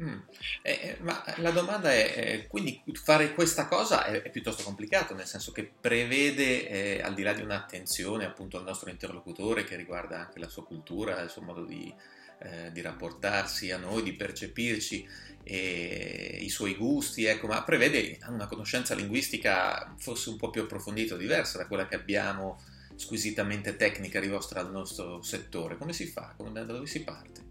Mm. 0.00 0.18
Eh, 0.62 0.70
eh, 0.70 0.96
ma 1.00 1.24
la 1.38 1.50
domanda 1.50 1.92
è, 1.92 2.12
eh, 2.16 2.46
quindi 2.46 2.80
fare 3.02 3.34
questa 3.34 3.66
cosa 3.66 4.04
è, 4.04 4.22
è, 4.22 4.30
piuttosto 4.30 4.62
complicato, 4.62 5.14
nel 5.14 5.26
senso 5.26 5.50
che 5.50 5.68
prevede, 5.80 6.68
eh, 6.68 7.02
al 7.02 7.14
di 7.14 7.22
là 7.22 7.32
di 7.32 7.42
un'attenzione 7.42 8.24
appunto 8.24 8.58
al 8.58 8.64
nostro 8.64 8.90
interlocutore 8.90 9.64
che 9.64 9.74
riguarda 9.74 10.20
anche 10.20 10.38
la 10.38 10.48
sua 10.48 10.64
cultura, 10.64 11.20
il 11.20 11.30
suo 11.30 11.42
modo 11.42 11.64
di, 11.64 11.92
eh, 12.40 12.70
di 12.70 12.80
rapportarsi 12.80 13.72
a 13.72 13.78
noi, 13.78 14.02
di 14.04 14.12
percepirci, 14.12 15.26
i 15.50 16.48
suoi 16.50 16.74
gusti, 16.74 17.24
ecco, 17.24 17.46
ma 17.46 17.62
prevede 17.62 18.18
una 18.26 18.46
conoscenza 18.46 18.94
linguistica 18.94 19.94
forse 19.96 20.28
un 20.28 20.36
po' 20.36 20.50
più 20.50 20.60
approfondita 20.60 21.16
diversa 21.16 21.56
da 21.56 21.66
quella 21.66 21.88
che 21.88 21.94
abbiamo 21.94 22.60
squisitamente 22.96 23.74
tecnica 23.76 24.20
rivolta 24.20 24.60
al 24.60 24.70
nostro 24.70 25.22
settore. 25.22 25.78
Come 25.78 25.94
si 25.94 26.04
fa? 26.04 26.34
Come, 26.36 26.52
da 26.52 26.64
dove 26.64 26.86
si 26.86 27.02
parte? 27.02 27.47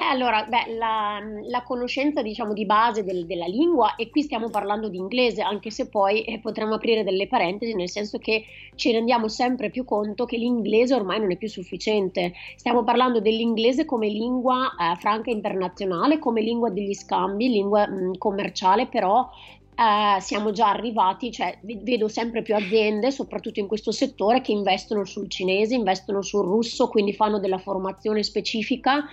Eh, 0.00 0.04
allora, 0.04 0.46
beh, 0.46 0.76
la, 0.78 1.20
la, 1.42 1.62
conoscenza 1.62 2.22
diciamo 2.22 2.54
di 2.54 2.64
base 2.64 3.04
del, 3.04 3.26
della 3.26 3.44
lingua 3.44 3.96
e 3.96 4.08
qui 4.08 4.22
stiamo 4.22 4.48
parlando 4.48 4.88
di 4.88 4.96
inglese, 4.96 5.42
anche 5.42 5.70
se 5.70 5.90
poi 5.90 6.22
eh, 6.22 6.38
potremmo 6.40 6.76
aprire 6.76 7.04
delle 7.04 7.26
parentesi, 7.26 7.74
nel 7.74 7.90
senso 7.90 8.16
che 8.16 8.46
ci 8.76 8.92
rendiamo 8.92 9.28
sempre 9.28 9.68
più 9.68 9.84
conto 9.84 10.24
che 10.24 10.38
l'inglese 10.38 10.94
ormai 10.94 11.20
non 11.20 11.32
è 11.32 11.36
più 11.36 11.48
sufficiente. 11.48 12.32
Stiamo 12.56 12.82
parlando 12.82 13.20
dell'inglese 13.20 13.84
come 13.84 14.08
lingua 14.08 14.74
eh, 14.74 14.96
franca 14.96 15.30
internazionale, 15.30 16.18
come 16.18 16.40
lingua 16.40 16.70
degli 16.70 16.94
scambi, 16.94 17.50
lingua 17.50 17.86
mh, 17.86 18.16
commerciale, 18.16 18.86
però 18.86 19.28
Uh, 19.76 20.20
siamo 20.20 20.50
già 20.52 20.68
arrivati, 20.68 21.32
cioè 21.32 21.58
vedo 21.62 22.06
sempre 22.06 22.42
più 22.42 22.54
aziende, 22.54 23.10
soprattutto 23.10 23.60
in 23.60 23.66
questo 23.66 23.92
settore, 23.92 24.42
che 24.42 24.52
investono 24.52 25.06
sul 25.06 25.30
cinese, 25.30 25.74
investono 25.74 26.20
sul 26.20 26.44
russo, 26.44 26.88
quindi 26.88 27.14
fanno 27.14 27.38
della 27.38 27.56
formazione 27.56 28.22
specifica. 28.22 29.06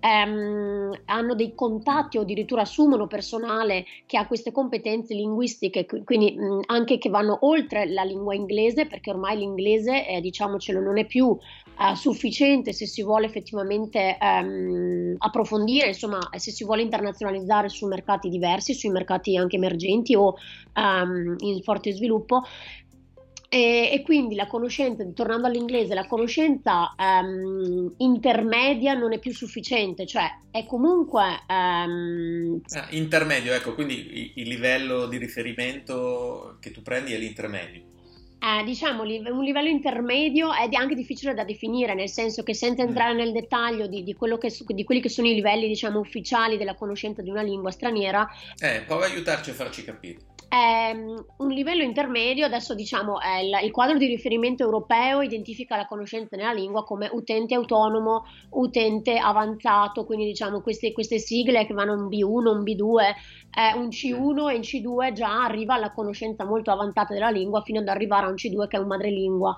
Ehm, 0.00 0.92
hanno 1.06 1.34
dei 1.34 1.54
contatti 1.54 2.16
o 2.16 2.22
addirittura 2.22 2.62
assumono 2.62 3.06
personale 3.06 3.84
che 4.06 4.16
ha 4.16 4.26
queste 4.26 4.50
competenze 4.50 5.14
linguistiche, 5.14 5.84
quindi 6.04 6.32
mh, 6.32 6.60
anche 6.66 6.96
che 6.96 7.10
vanno 7.10 7.38
oltre 7.42 7.86
la 7.90 8.02
lingua 8.02 8.34
inglese, 8.34 8.86
perché 8.86 9.10
ormai 9.10 9.36
l'inglese, 9.36 10.06
eh, 10.06 10.20
diciamocelo, 10.22 10.80
non 10.80 10.96
è 10.96 11.04
più 11.04 11.36
eh, 11.78 11.96
sufficiente 11.96 12.72
se 12.72 12.86
si 12.86 13.02
vuole 13.02 13.26
effettivamente 13.26 14.16
ehm, 14.20 15.16
approfondire, 15.18 15.88
insomma, 15.88 16.18
se 16.36 16.50
si 16.50 16.64
vuole 16.64 16.82
internazionalizzare 16.82 17.68
su 17.68 17.86
mercati 17.86 18.28
diversi, 18.28 18.74
sui 18.74 18.90
mercati 18.90 19.36
anche 19.36 19.56
emergenti 19.56 20.14
o 20.14 20.36
ehm, 20.72 21.36
in 21.38 21.62
forte 21.62 21.92
sviluppo. 21.92 22.42
E, 23.48 23.90
e, 23.92 24.02
quindi 24.02 24.34
la 24.34 24.48
conoscenza, 24.48 25.04
tornando 25.14 25.46
all'inglese, 25.46 25.94
la 25.94 26.08
conoscenza 26.08 26.92
um, 26.98 27.94
intermedia 27.98 28.94
non 28.94 29.12
è 29.12 29.20
più 29.20 29.32
sufficiente, 29.32 30.06
cioè 30.06 30.28
è 30.50 30.66
comunque... 30.66 31.22
Um... 31.48 32.60
Ah, 32.72 32.88
intermedio, 32.90 33.54
ecco, 33.54 33.74
quindi 33.74 33.94
il, 33.94 34.32
il 34.34 34.48
livello 34.48 35.06
di 35.06 35.18
riferimento 35.18 36.56
che 36.58 36.72
tu 36.72 36.82
prendi 36.82 37.12
è 37.12 37.16
l'intermedio. 37.16 37.93
Eh, 38.44 38.62
diciamo 38.62 39.04
un 39.04 39.42
livello 39.42 39.70
intermedio 39.70 40.52
è 40.52 40.68
anche 40.74 40.94
difficile 40.94 41.32
da 41.32 41.44
definire, 41.44 41.94
nel 41.94 42.10
senso 42.10 42.42
che 42.42 42.52
senza 42.52 42.84
mm. 42.84 42.88
entrare 42.88 43.14
nel 43.14 43.32
dettaglio 43.32 43.86
di, 43.86 44.02
di, 44.02 44.14
che, 44.38 44.52
di 44.66 44.84
quelli 44.84 45.00
che 45.00 45.08
sono 45.08 45.28
i 45.28 45.34
livelli 45.34 45.66
diciamo, 45.66 45.98
ufficiali 45.98 46.58
della 46.58 46.74
conoscenza 46.74 47.22
di 47.22 47.30
una 47.30 47.40
lingua 47.40 47.70
straniera. 47.70 48.28
Eh, 48.58 48.82
prova 48.86 49.06
a 49.06 49.08
aiutarci 49.08 49.48
a 49.48 49.54
farci 49.54 49.82
capire 49.82 50.32
è 50.54 50.94
un 51.38 51.48
livello 51.48 51.82
intermedio, 51.82 52.46
adesso 52.46 52.74
diciamo 52.74 53.18
il, 53.42 53.64
il, 53.64 53.72
quadro 53.72 53.98
di 53.98 54.06
riferimento 54.06 54.62
europeo 54.62 55.20
identifica 55.20 55.76
la 55.76 55.86
conoscenza 55.86 56.36
nella 56.36 56.52
lingua 56.52 56.84
come 56.84 57.08
utente 57.12 57.56
autonomo, 57.56 58.24
utente 58.50 59.18
avanzato, 59.18 60.04
quindi 60.04 60.26
diciamo 60.26 60.60
queste, 60.60 60.92
queste 60.92 61.18
sigle 61.18 61.66
che 61.66 61.74
vanno 61.74 61.94
un 61.94 62.06
B1, 62.06 62.46
un 62.46 62.62
B2, 62.62 63.02
eh, 63.50 63.76
un 63.76 63.88
C1 63.88 64.50
e 64.50 64.54
in 64.54 64.60
C2 64.60 65.12
già 65.12 65.42
arriva 65.42 65.74
alla 65.74 65.90
conoscenza 65.90 66.44
molto 66.44 66.70
avanzata 66.70 67.14
della 67.14 67.30
lingua 67.30 67.62
fino 67.62 67.80
ad 67.80 67.88
arrivare 67.88 68.26
a 68.26 68.28
un 68.34 68.56
C2 68.58 68.68
che 68.68 68.76
è 68.76 68.80
un 68.80 68.86
madrelingua. 68.86 69.56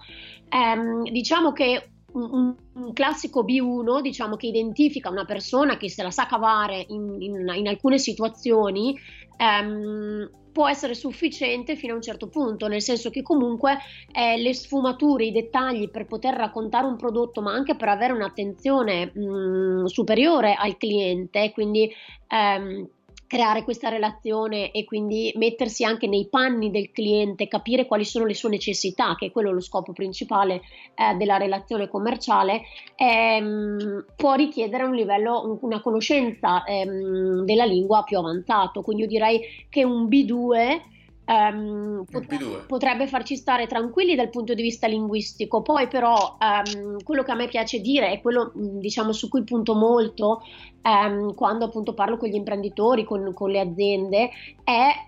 Eh, 0.48 1.10
diciamo 1.10 1.52
che 1.52 1.90
un, 2.12 2.54
un, 2.74 2.92
classico 2.92 3.44
B1, 3.44 4.00
diciamo 4.00 4.36
che 4.36 4.46
identifica 4.46 5.10
una 5.10 5.24
persona 5.24 5.76
che 5.76 5.90
se 5.90 6.02
la 6.02 6.10
sa 6.10 6.26
cavare 6.26 6.84
in, 6.88 7.16
in, 7.20 7.52
in 7.54 7.68
alcune 7.68 7.98
situazioni, 7.98 8.98
ehm, 9.36 10.30
può 10.56 10.66
essere 10.66 10.94
sufficiente 10.94 11.76
fino 11.76 11.92
a 11.92 11.96
un 11.96 12.02
certo 12.02 12.28
punto, 12.28 12.66
nel 12.66 12.80
senso 12.80 13.10
che 13.10 13.20
comunque 13.20 13.76
eh, 14.10 14.38
le 14.38 14.54
sfumature, 14.54 15.26
i 15.26 15.30
dettagli 15.30 15.90
per 15.90 16.06
poter 16.06 16.34
raccontare 16.34 16.86
un 16.86 16.96
prodotto, 16.96 17.42
ma 17.42 17.52
anche 17.52 17.76
per 17.76 17.88
avere 17.88 18.14
un'attenzione 18.14 19.12
mh, 19.12 19.20
mm, 19.20 19.84
superiore 19.84 20.54
al 20.54 20.78
cliente, 20.78 21.50
quindi 21.52 21.92
ehm, 22.28 22.88
creare 23.26 23.64
questa 23.64 23.88
relazione 23.88 24.70
e 24.70 24.84
quindi 24.84 25.32
mettersi 25.36 25.84
anche 25.84 26.06
nei 26.06 26.28
panni 26.28 26.70
del 26.70 26.90
cliente, 26.90 27.48
capire 27.48 27.86
quali 27.86 28.04
sono 28.04 28.24
le 28.24 28.34
sue 28.34 28.50
necessità, 28.50 29.14
che 29.16 29.26
è 29.26 29.30
quello 29.32 29.52
lo 29.52 29.60
scopo 29.60 29.92
principale 29.92 30.62
eh, 30.94 31.14
della 31.16 31.36
relazione 31.36 31.88
commerciale, 31.88 32.62
ehm, 32.94 34.04
può 34.16 34.34
richiedere 34.34 34.84
un 34.84 34.94
livello, 34.94 35.58
una 35.62 35.80
conoscenza 35.80 36.64
ehm, 36.64 37.44
della 37.44 37.64
lingua 37.64 38.02
più 38.04 38.18
avanzato. 38.18 38.82
Quindi 38.82 39.02
io 39.02 39.08
direi 39.08 39.40
che 39.68 39.84
un 39.84 40.06
B2 40.06 40.94
Um, 41.26 42.04
pot- 42.08 42.66
potrebbe 42.66 43.08
farci 43.08 43.34
stare 43.34 43.66
tranquilli 43.66 44.14
dal 44.14 44.30
punto 44.30 44.54
di 44.54 44.62
vista 44.62 44.86
linguistico. 44.86 45.60
Poi, 45.60 45.88
però, 45.88 46.36
um, 46.38 47.02
quello 47.02 47.22
che 47.24 47.32
a 47.32 47.34
me 47.34 47.48
piace 47.48 47.80
dire 47.80 48.12
e 48.12 48.20
quello 48.20 48.52
diciamo 48.54 49.12
su 49.12 49.28
cui 49.28 49.42
punto 49.42 49.74
molto 49.74 50.42
um, 50.86 51.34
quando 51.34 51.64
appunto 51.64 51.94
parlo 51.94 52.16
con 52.16 52.28
gli 52.28 52.34
imprenditori, 52.34 53.04
con, 53.04 53.32
con 53.34 53.50
le 53.50 53.60
aziende, 53.60 54.30
è 54.62 55.04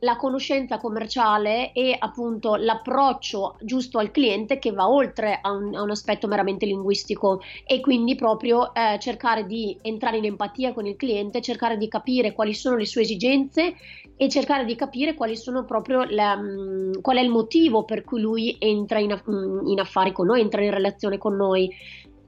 la 0.00 0.16
conoscenza 0.16 0.78
commerciale 0.78 1.72
e 1.72 1.94
appunto 1.98 2.56
l'approccio 2.56 3.56
giusto 3.60 3.98
al 3.98 4.10
cliente 4.10 4.58
che 4.58 4.72
va 4.72 4.88
oltre 4.88 5.38
a 5.40 5.50
un, 5.50 5.74
a 5.74 5.82
un 5.82 5.90
aspetto 5.90 6.26
meramente 6.26 6.66
linguistico 6.66 7.40
e 7.66 7.80
quindi 7.80 8.14
proprio 8.14 8.74
eh, 8.74 8.98
cercare 8.98 9.46
di 9.46 9.76
entrare 9.82 10.18
in 10.18 10.24
empatia 10.24 10.72
con 10.72 10.86
il 10.86 10.96
cliente, 10.96 11.40
cercare 11.40 11.76
di 11.76 11.88
capire 11.88 12.32
quali 12.32 12.54
sono 12.54 12.76
le 12.76 12.86
sue 12.86 13.02
esigenze 13.02 13.74
e 14.16 14.28
cercare 14.28 14.64
di 14.64 14.74
capire 14.74 15.11
quali 15.14 15.36
sono 15.36 15.64
proprio 15.64 16.04
la, 16.04 16.34
um, 16.34 17.00
qual 17.00 17.16
è 17.16 17.20
il 17.20 17.30
motivo 17.30 17.84
per 17.84 18.04
cui 18.04 18.20
lui 18.20 18.56
entra 18.58 18.98
in, 18.98 19.20
um, 19.26 19.66
in, 19.66 19.80
affari 19.80 20.12
con 20.12 20.26
noi, 20.26 20.40
entra 20.40 20.62
in 20.62 20.70
relazione 20.70 21.18
con 21.18 21.36
noi. 21.36 21.70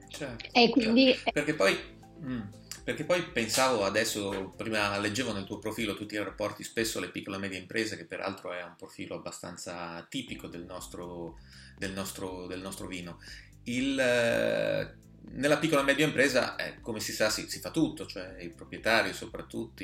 Certo, 0.09 0.45
e 0.51 0.69
quindi, 0.69 1.13
certo. 1.13 1.31
Perché 1.31 1.53
poi 1.53 1.77
mm, 2.23 2.41
perché 2.85 3.03
poi 3.03 3.23
pensavo 3.23 3.83
adesso, 3.83 4.53
prima 4.55 4.95
leggevo 4.99 5.33
nel 5.33 5.45
tuo 5.45 5.57
profilo, 5.57 5.95
tu 5.95 6.05
ti 6.05 6.17
rapporti 6.17 6.63
spesso 6.63 6.99
alle 6.99 7.09
piccole 7.09 7.37
e 7.37 7.39
medie 7.39 7.57
imprese, 7.57 7.97
che 7.97 8.05
peraltro 8.05 8.53
è 8.53 8.61
un 8.61 8.75
profilo 8.77 9.15
abbastanza 9.15 10.05
tipico 10.07 10.45
del 10.45 10.65
nostro, 10.65 11.39
del 11.79 11.93
nostro, 11.93 12.45
del 12.45 12.61
nostro 12.61 12.85
vino. 12.85 13.17
Il, 13.63 13.99
eh, 13.99 14.93
nella 15.31 15.57
piccola 15.57 15.81
e 15.81 15.85
media 15.85 16.05
impresa, 16.05 16.55
eh, 16.57 16.79
come 16.81 16.99
si 16.99 17.11
sa, 17.11 17.31
si, 17.31 17.49
si, 17.49 17.59
fa 17.59 17.71
tutto, 17.71 18.05
cioè 18.05 18.35
il 18.39 18.51
proprietario 18.51 19.13
soprattutto 19.13 19.81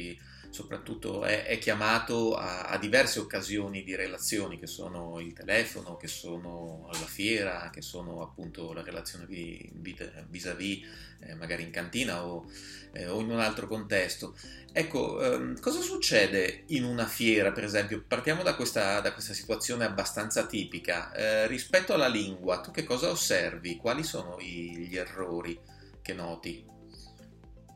soprattutto 0.52 1.24
è, 1.24 1.46
è 1.46 1.58
chiamato 1.58 2.36
a, 2.36 2.64
a, 2.64 2.78
diverse 2.78 3.20
occasioni 3.20 3.84
di 3.84 3.96
relazioni 3.96 4.60
che 4.60 4.68
sono 4.68 5.20
il 5.20 5.34
telefono, 5.34 5.96
che 5.96 6.08
sono 6.08 6.88
alla 6.92 7.06
fiera, 7.06 7.70
che 7.72 7.82
sono 7.82 8.22
appunto 8.22 8.74
la 8.74 8.84
relazione 8.84 9.26
vis-à-vis 9.26 10.86
eh, 11.22 11.36
magari 11.36 11.64
in 11.64 11.72
cantina 11.72 12.26
o, 12.26 12.46
eh, 12.92 13.08
o, 13.08 13.22
in 13.22 13.30
un 13.30 13.40
altro 13.40 13.68
contesto. 13.68 14.36
Ecco, 14.74 15.22
ehm, 15.22 15.60
cosa 15.60 15.80
succede 15.80 16.64
in 16.68 16.84
una 16.84 17.06
fiera, 17.06 17.52
per 17.52 17.64
esempio? 17.64 18.04
Partiamo 18.06 18.44
da 18.44 18.56
questa, 18.56 19.00
da 19.00 19.14
questa 19.14 19.34
situazione 19.34 19.86
abbastanza 19.86 20.46
tipica. 20.46 21.14
Eh, 21.14 21.48
rispetto 21.48 21.94
alla 21.94 22.08
lingua, 22.08 22.60
tu 22.60 22.72
che 22.72 22.84
cosa 22.84 23.10
osservi? 23.10 23.78
Quali 23.78 24.04
sono 24.04 24.38
i, 24.40 24.88
gli 24.88 24.98
errori 24.98 25.58
che 26.02 26.14
noti? 26.14 26.72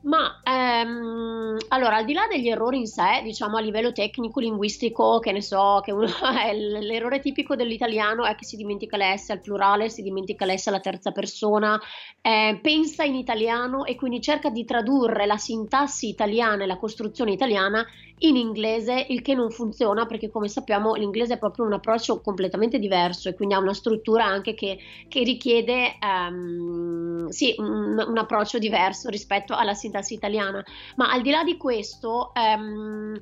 Ma 0.06 0.40
ehm, 0.44 1.58
allora, 1.70 1.96
al 1.96 2.06
di 2.06 2.14
là 2.14 2.28
degli 2.30 2.48
errori 2.48 2.78
in 2.78 2.86
sé, 2.86 3.22
diciamo 3.24 3.58
a 3.58 3.60
livello 3.60 3.92
tecnico-linguistico, 3.92 5.18
che 5.18 5.32
ne 5.32 5.42
so, 5.42 5.82
che 5.84 5.92
uno, 5.92 6.06
l'errore 6.54 7.20
tipico 7.20 7.56
dell'italiano 7.56 8.24
è 8.24 8.36
che 8.36 8.46
si 8.46 8.56
dimentica 8.56 8.98
l'S 8.98 9.32
al 9.32 9.42
plurale, 9.42 9.90
si 9.90 10.04
dimentica 10.04 10.46
l'S 10.46 10.68
alla 10.68 10.80
terza 10.80 11.12
persona, 11.12 11.82
eh, 12.22 12.60
pensa 12.62 13.04
in 13.04 13.16
italiano 13.16 13.84
e 13.86 13.96
quindi 13.96 14.22
cerca 14.22 14.50
di 14.50 14.64
tradurre 14.64 15.26
la 15.26 15.38
sintassi 15.38 16.08
italiana 16.08 16.64
e 16.64 16.68
la 16.68 16.78
costruzione 16.78 17.32
italiana 17.32 17.84
in 18.20 18.38
inglese, 18.38 19.06
il 19.10 19.22
che 19.22 19.34
non 19.34 19.52
funziona 19.52 20.06
perché 20.06 20.30
come 20.30 20.48
sappiamo 20.48 20.94
l'inglese 20.94 21.34
è 21.34 21.38
proprio 21.38 21.66
un 21.66 21.74
approccio 21.74 22.22
completamente 22.22 22.80
diverso 22.80 23.28
e 23.28 23.36
quindi 23.36 23.56
ha 23.56 23.60
una 23.60 23.74
struttura 23.74 24.26
anche 24.26 24.54
che, 24.54 24.78
che 25.08 25.24
richiede 25.24 25.98
um, 26.02 27.28
sì, 27.28 27.56
un, 27.58 28.04
un, 28.08 28.18
approccio 28.18 28.58
diverso 28.58 29.10
rispetto 29.10 29.54
alla 29.54 29.74
sintassi 29.74 30.14
italiana. 30.14 30.64
Ma 30.96 31.12
al 31.12 31.22
di 31.22 31.32
là 31.32 31.44
di 31.44 31.58
questo... 31.58 32.32
Um, 32.36 33.20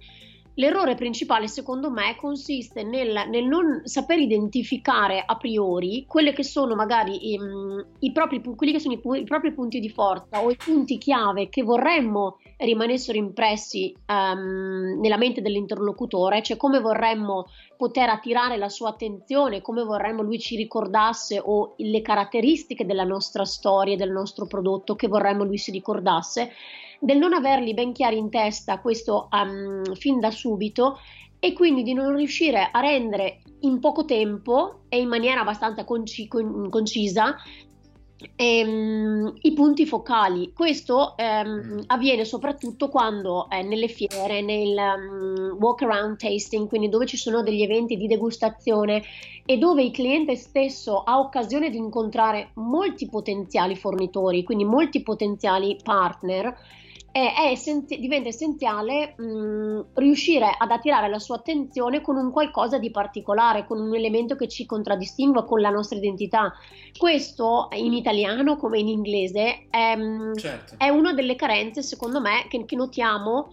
L'errore 0.57 0.93
principale, 0.93 1.47
secondo 1.47 1.89
me, 1.89 2.15
consiste 2.15 2.83
nel, 2.83 3.27
nel, 3.27 3.43
non 3.45 3.81
saper 3.85 4.19
identificare 4.19 5.23
a 5.25 5.35
priori 5.35 6.05
quelli 6.07 6.31
che 6.31 6.43
sono 6.43 6.75
magari 6.75 7.31
i, 7.31 7.39
i, 8.01 8.11
propri, 8.11 8.39
che 8.39 8.79
sono 8.79 8.93
i, 8.93 9.19
i, 9.19 9.23
propri 9.23 9.51
punti 9.51 9.79
di 9.79 9.89
forza 9.89 10.43
o 10.43 10.51
i 10.51 10.55
punti 10.55 10.99
chiave 10.99 11.49
che 11.49 11.63
vorremmo 11.63 12.37
rimanessero 12.63 13.17
impressi 13.17 13.95
um, 14.07 14.99
nella 14.99 15.17
mente 15.17 15.41
dell'interlocutore, 15.41 16.41
cioè 16.41 16.57
come 16.57 16.79
vorremmo 16.79 17.47
poter 17.77 18.09
attirare 18.09 18.57
la 18.57 18.69
sua 18.69 18.89
attenzione, 18.89 19.61
come 19.61 19.83
vorremmo 19.83 20.21
lui 20.21 20.39
ci 20.39 20.55
ricordasse 20.55 21.41
o 21.43 21.75
le 21.77 22.01
caratteristiche 22.01 22.85
della 22.85 23.03
nostra 23.03 23.45
storia, 23.45 23.95
del 23.95 24.11
nostro 24.11 24.45
prodotto 24.45 24.95
che 24.95 25.07
vorremmo 25.07 25.43
lui 25.43 25.57
si 25.57 25.71
ricordasse. 25.71 26.51
Del 26.99 27.17
non 27.17 27.33
averli 27.33 27.73
ben 27.73 27.91
chiari 27.91 28.17
in 28.17 28.29
testa 28.29 28.79
questo 28.79 29.27
um, 29.31 29.83
fin 29.95 30.19
da 30.19 30.31
subito 30.31 30.97
e 31.39 31.51
quindi 31.51 31.83
di 31.83 31.93
non 31.93 32.15
riuscire 32.15 32.69
a 32.71 32.79
rendere 32.79 33.41
in 33.61 33.81
poco 33.81 34.05
tempo 34.05 34.83
e 34.87 34.99
in 34.99 35.09
maniera 35.09 35.41
abbastanza 35.41 35.83
conci- 35.83 36.29
concisa 36.69 37.35
ehm, 38.35 39.33
i 39.41 39.53
punti 39.53 39.85
focali. 39.85 40.51
Questo 40.53 41.15
ehm, 41.17 41.47
mm. 41.47 41.79
avviene 41.87 42.25
soprattutto 42.25 42.89
quando 42.89 43.49
eh, 43.49 43.63
nelle 43.63 43.87
fiere, 43.87 44.41
nel 44.41 44.75
um, 44.77 45.57
walk 45.59 45.81
around 45.83 46.17
tasting, 46.17 46.67
quindi 46.67 46.89
dove 46.89 47.05
ci 47.05 47.17
sono 47.17 47.43
degli 47.43 47.61
eventi 47.61 47.97
di 47.97 48.07
degustazione 48.07 49.03
e 49.45 49.57
dove 49.57 49.83
il 49.83 49.91
cliente 49.91 50.35
stesso 50.35 51.03
ha 51.03 51.19
occasione 51.19 51.69
di 51.69 51.77
incontrare 51.77 52.51
molti 52.55 53.07
potenziali 53.07 53.75
fornitori, 53.75 54.43
quindi 54.43 54.65
molti 54.65 55.01
potenziali 55.01 55.77
partner 55.83 56.55
essenzi- 57.13 57.99
diventa 57.99 58.29
essenziale 58.29 59.13
mh, 59.15 59.85
riuscire 59.93 60.53
ad 60.57 60.71
attirare 60.71 61.07
la 61.09 61.19
sua 61.19 61.35
attenzione 61.35 62.01
con 62.01 62.15
un 62.17 62.31
qualcosa 62.31 62.79
di 62.79 62.89
particolare, 62.89 63.65
con 63.65 63.79
un 63.79 63.93
elemento 63.95 64.35
che 64.35 64.47
ci 64.47 64.65
contraddistingue 64.65 65.45
con 65.45 65.61
la 65.61 65.69
nostra 65.69 65.97
identità. 65.97 66.53
Questo 66.97 67.67
in 67.73 67.93
italiano 67.93 68.57
come 68.57 68.79
in 68.79 68.87
inglese 68.87 69.67
è, 69.69 69.95
certo. 70.35 70.75
è 70.77 70.89
una 70.89 71.13
delle 71.13 71.35
carenze, 71.35 71.83
secondo 71.83 72.19
me, 72.19 72.45
che, 72.49 72.65
che 72.65 72.75
notiamo 72.75 73.51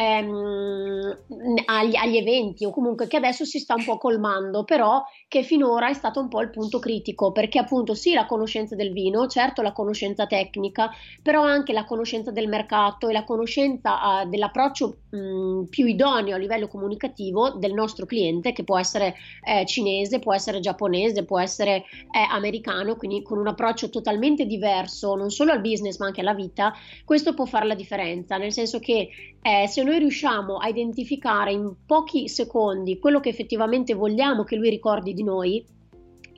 ehm, 0.00 1.18
agli, 1.66 1.94
agli, 1.94 2.16
eventi 2.16 2.64
o 2.64 2.70
comunque 2.70 3.06
che 3.06 3.18
adesso 3.18 3.44
si 3.44 3.58
sta 3.58 3.74
un 3.74 3.84
po' 3.84 3.98
colmando, 3.98 4.64
però 4.64 5.02
che 5.28 5.42
finora 5.42 5.90
è 5.90 5.92
stato 5.92 6.20
un 6.20 6.28
po' 6.28 6.40
il 6.40 6.50
punto 6.50 6.78
critico 6.78 7.32
perché 7.32 7.58
appunto 7.58 7.94
sì 7.94 8.14
la 8.14 8.24
conoscenza 8.24 8.74
del 8.74 8.92
vino, 8.92 9.26
certo 9.26 9.60
la 9.60 9.72
conoscenza 9.72 10.26
tecnica, 10.26 10.90
però 11.22 11.42
anche 11.42 11.74
la 11.74 11.84
conoscenza 11.84 12.30
del 12.30 12.48
mercato 12.48 13.08
e 13.08 13.12
la 13.12 13.24
conoscenza 13.24 14.22
uh, 14.22 14.28
dell'approccio 14.28 14.96
mh, 15.10 15.64
più 15.68 15.86
idoneo 15.86 16.34
a 16.34 16.38
livello 16.38 16.68
comunicativo 16.68 17.50
del 17.50 17.74
nostro 17.74 18.06
cliente 18.06 18.52
che 18.52 18.64
può 18.64 18.78
essere 18.78 19.14
eh, 19.44 19.66
cinese, 19.66 20.18
può 20.18 20.32
essere 20.32 20.60
giapponese, 20.60 21.24
può 21.24 21.38
essere 21.38 21.76
eh, 21.76 22.26
americano, 22.30 22.96
quindi 22.96 23.22
con 23.22 23.38
un 23.38 23.48
approccio 23.48 23.90
totalmente 23.90 24.46
diverso 24.46 25.14
non 25.14 25.30
solo 25.30 25.52
al 25.52 25.60
business 25.60 25.98
ma 25.98 26.06
anche 26.06 26.20
alla 26.22 26.34
vita, 26.34 26.72
questo 27.04 27.34
può 27.34 27.44
fare 27.44 27.66
la 27.66 27.74
differenza, 27.74 28.38
nel 28.38 28.52
senso 28.52 28.78
che 28.78 29.10
eh, 29.42 29.66
se 29.66 29.82
noi 29.82 29.98
riusciamo 29.98 30.58
a 30.58 30.68
identificare 30.68 31.52
in 31.52 31.74
pochi 31.86 32.28
secondi 32.28 32.98
quello 32.98 33.20
che 33.20 33.30
effettivamente 33.30 33.94
vogliamo 33.94 34.44
che 34.44 34.56
lui 34.56 34.68
ricordi 34.70 35.14
di 35.14 35.22
noi, 35.22 35.64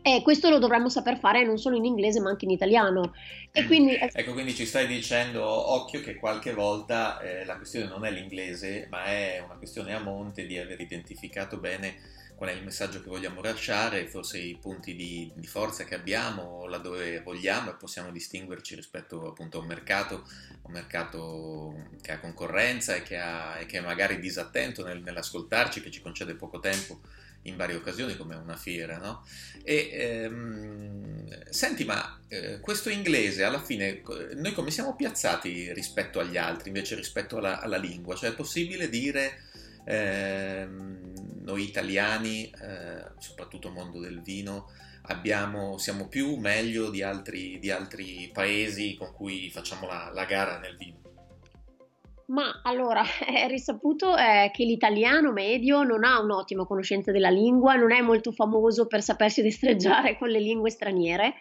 eh, 0.03 0.21
questo 0.23 0.51
lo 0.51 0.59
dovremmo 0.59 0.89
saper 0.89 1.19
fare 1.19 1.45
non 1.45 1.59
solo 1.59 1.77
in 1.77 1.85
inglese 1.85 2.21
ma 2.21 2.31
anche 2.31 2.45
in 2.45 2.51
italiano. 2.51 3.15
E 3.53 3.67
quindi... 3.67 3.97
Ecco, 4.13 4.33
quindi 4.33 4.55
ci 4.55 4.67
stai 4.67 4.87
dicendo, 4.87 5.45
occhio, 5.45 6.01
che 6.01 6.17
qualche 6.17 6.53
volta 6.53 7.21
eh, 7.21 7.45
la 7.45 7.57
questione 7.57 7.87
non 7.87 8.05
è 8.05 8.11
l'inglese, 8.11 8.89
ma 8.91 9.05
è 9.05 9.43
una 9.45 9.55
questione 9.55 9.95
a 9.95 10.01
monte 10.01 10.47
di 10.47 10.59
aver 10.59 10.81
identificato 10.81 11.59
bene 11.59 11.95
qual 12.43 12.55
è 12.55 12.59
il 12.59 12.65
messaggio 12.65 13.01
che 13.01 13.09
vogliamo 13.09 13.41
lasciare, 13.41 14.09
forse 14.09 14.37
i 14.39 14.59
punti 14.61 14.97
di, 14.97 15.31
di, 15.33 15.47
forza 15.47 15.85
che 15.85 15.95
abbiamo, 15.95 16.67
laddove 16.67 17.21
vogliamo 17.21 17.71
e 17.71 17.75
possiamo 17.75 18.11
distinguerci 18.11 18.75
rispetto 18.75 19.29
appunto 19.29 19.59
a 19.59 19.61
un 19.61 19.69
mercato, 19.69 20.27
un 20.63 20.73
mercato 20.73 21.87
che 22.01 22.11
ha 22.11 22.19
concorrenza 22.19 22.97
e 22.97 23.03
che, 23.03 23.17
ha, 23.17 23.61
e 23.61 23.67
che 23.67 23.79
è 23.79 23.81
magari 23.81 24.19
disattento 24.19 24.83
nel, 24.83 25.03
nell'ascoltarci, 25.03 25.83
che 25.83 25.93
ci 25.93 26.01
concede 26.01 26.35
poco 26.35 26.59
tempo 26.59 27.03
in 27.43 27.55
varie 27.55 27.77
occasioni 27.77 28.17
come 28.17 28.35
una 28.35 28.57
fiera, 28.57 28.99
no? 28.99 29.25
E 29.63 29.91
ehm, 29.93 31.49
senti, 31.49 31.85
ma 31.85 32.19
eh, 32.27 32.59
questo 32.59 32.91
inglese 32.91 33.45
alla 33.45 33.63
fine 33.63 34.03
noi 34.35 34.53
come 34.53 34.73
siamo 34.73 34.97
piazzati 34.97 35.73
rispetto 35.73 36.19
agli 36.19 36.37
altri, 36.37 36.71
invece 36.71 36.97
rispetto 36.97 37.37
alla, 37.37 37.61
alla 37.61 37.77
lingua? 37.77 38.17
Cioè 38.17 38.31
è 38.31 38.35
possibile 38.35 38.89
dire 38.89 39.51
eh, 39.85 40.67
noi 41.43 41.63
italiani, 41.63 42.45
eh, 42.45 43.13
soprattutto 43.19 43.71
mondo 43.71 44.01
del 44.01 44.21
vino, 44.23 44.69
abbiamo, 45.07 45.79
siamo 45.79 46.09
più 46.09 46.37
meglio 46.37 46.91
di 46.91 47.03
altri, 47.03 47.59
di 47.59 47.71
altri, 47.71 48.31
paesi 48.33 48.97
con 48.97 49.13
cui 49.13 49.51
facciamo 49.51 49.87
la, 49.87 50.11
la 50.13 50.25
gara 50.25 50.59
nel 50.59 50.77
vino. 50.77 51.01
Ma 52.27 52.61
allora, 52.63 53.03
è 53.25 53.47
risaputo 53.49 54.17
eh, 54.17 54.51
che 54.53 54.65
l'italiano 54.65 55.33
medio 55.33 55.83
non 55.83 56.05
ha 56.05 56.21
un'ottima 56.21 56.65
conoscenza 56.65 57.13
della 57.13 57.31
lingua, 57.31 57.75
non 57.75 57.93
è 57.93 58.01
molto 58.01 58.33
famoso 58.33 58.87
per 58.87 59.03
sapersi 59.03 59.43
destreggiare 59.43 60.17
con 60.17 60.29
le 60.29 60.41
lingue 60.41 60.71
straniere. 60.71 61.35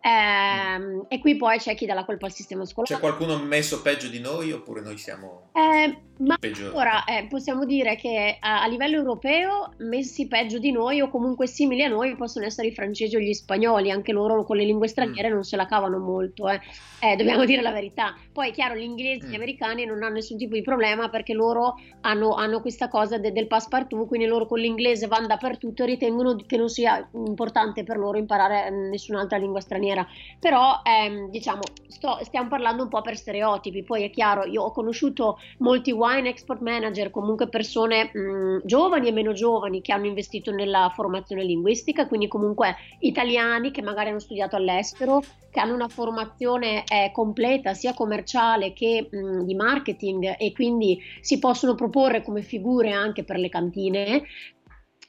Eh, 0.00 1.06
e 1.08 1.18
qui 1.18 1.36
poi 1.36 1.56
c'è 1.56 1.74
chi 1.74 1.86
dà 1.86 1.94
la 1.94 2.04
colpa 2.04 2.26
al 2.26 2.32
sistema 2.32 2.66
scolastico. 2.66 3.00
C'è 3.00 3.06
qualcuno 3.06 3.42
messo 3.42 3.80
peggio 3.80 4.08
di 4.08 4.20
noi 4.20 4.52
oppure 4.52 4.82
noi 4.82 4.98
siamo... 4.98 5.48
Eh, 5.54 5.98
ma 6.18 6.38
ora 6.72 7.04
eh, 7.04 7.26
possiamo 7.28 7.64
dire 7.64 7.96
che 7.96 8.36
a, 8.38 8.62
a, 8.62 8.66
livello 8.68 8.96
europeo 8.96 9.72
messi 9.78 10.28
peggio 10.28 10.60
di 10.60 10.70
noi 10.70 11.00
o 11.00 11.08
comunque 11.08 11.48
simili 11.48 11.82
a 11.82 11.88
noi 11.88 12.14
possono 12.14 12.44
essere 12.44 12.68
i 12.68 12.72
francesi 12.72 13.16
o 13.16 13.18
gli 13.18 13.32
spagnoli, 13.32 13.90
anche 13.90 14.12
loro 14.12 14.44
con 14.44 14.56
le 14.56 14.64
lingue 14.64 14.86
straniere 14.86 15.28
mm. 15.30 15.32
non 15.32 15.42
se 15.42 15.56
la 15.56 15.66
cavano 15.66 15.98
molto, 15.98 16.48
eh. 16.48 16.60
Eh, 17.00 17.16
dobbiamo 17.16 17.44
dire 17.44 17.62
la 17.62 17.72
verità. 17.72 18.16
Poi 18.32 18.50
è 18.50 18.52
chiaro, 18.52 18.76
gli 18.76 18.82
inglesi 18.82 19.24
e 19.24 19.26
mm. 19.26 19.30
gli 19.30 19.34
americani 19.34 19.84
non 19.84 20.02
hanno 20.04 20.14
nessun 20.14 20.36
tipo 20.38 20.54
di 20.54 20.62
problema 20.62 21.08
perché 21.08 21.32
loro 21.32 21.74
hanno, 22.02 22.34
hanno 22.34 22.60
questa 22.60 22.88
cosa 22.88 23.18
de, 23.18 23.32
del 23.32 23.48
passepartout, 23.48 24.06
quindi 24.06 24.26
loro 24.26 24.46
con 24.46 24.60
l'inglese 24.60 25.08
vanno 25.08 25.26
dappertutto 25.26 25.82
e 25.82 25.86
ritengono 25.86 26.36
che 26.46 26.56
non 26.56 26.68
sia 26.68 27.06
importante 27.12 27.82
per 27.82 27.98
loro 27.98 28.18
imparare 28.18 28.70
nessun'altra 28.70 29.36
lingua 29.36 29.60
straniera. 29.60 30.06
Però 30.38 30.80
ehm, 30.84 31.28
diciamo, 31.30 31.62
sto, 31.88 32.20
stiamo 32.22 32.48
parlando 32.48 32.84
un 32.84 32.88
po' 32.88 33.00
per 33.00 33.16
stereotipi, 33.16 33.82
poi 33.82 34.04
è 34.04 34.10
chiaro, 34.10 34.44
io 34.44 34.62
ho 34.62 34.70
conosciuto 34.70 35.38
molti 35.58 35.90
uomini 35.90 36.02
wine 36.04 36.28
export 36.28 36.60
manager, 36.60 37.10
comunque 37.10 37.48
persone 37.48 38.10
mh, 38.12 38.60
giovani 38.64 39.08
e 39.08 39.12
meno 39.12 39.32
giovani 39.32 39.80
che 39.80 39.92
hanno 39.92 40.06
investito 40.06 40.50
nella 40.50 40.92
formazione 40.94 41.44
linguistica, 41.44 42.06
quindi 42.06 42.28
comunque 42.28 42.76
italiani 43.00 43.70
che 43.70 43.80
magari 43.80 44.10
hanno 44.10 44.18
studiato 44.18 44.56
all'estero, 44.56 45.22
che 45.50 45.60
hanno 45.60 45.74
una 45.74 45.88
formazione 45.88 46.84
eh, 46.84 47.10
completa 47.12 47.72
sia 47.72 47.94
commerciale 47.94 48.72
che 48.74 49.08
mh, 49.10 49.44
di 49.44 49.54
marketing 49.54 50.34
e 50.38 50.52
quindi 50.52 50.98
si 51.20 51.38
possono 51.38 51.74
proporre 51.74 52.22
come 52.22 52.42
figure 52.42 52.92
anche 52.92 53.24
per 53.24 53.38
le 53.38 53.48
cantine, 53.48 54.22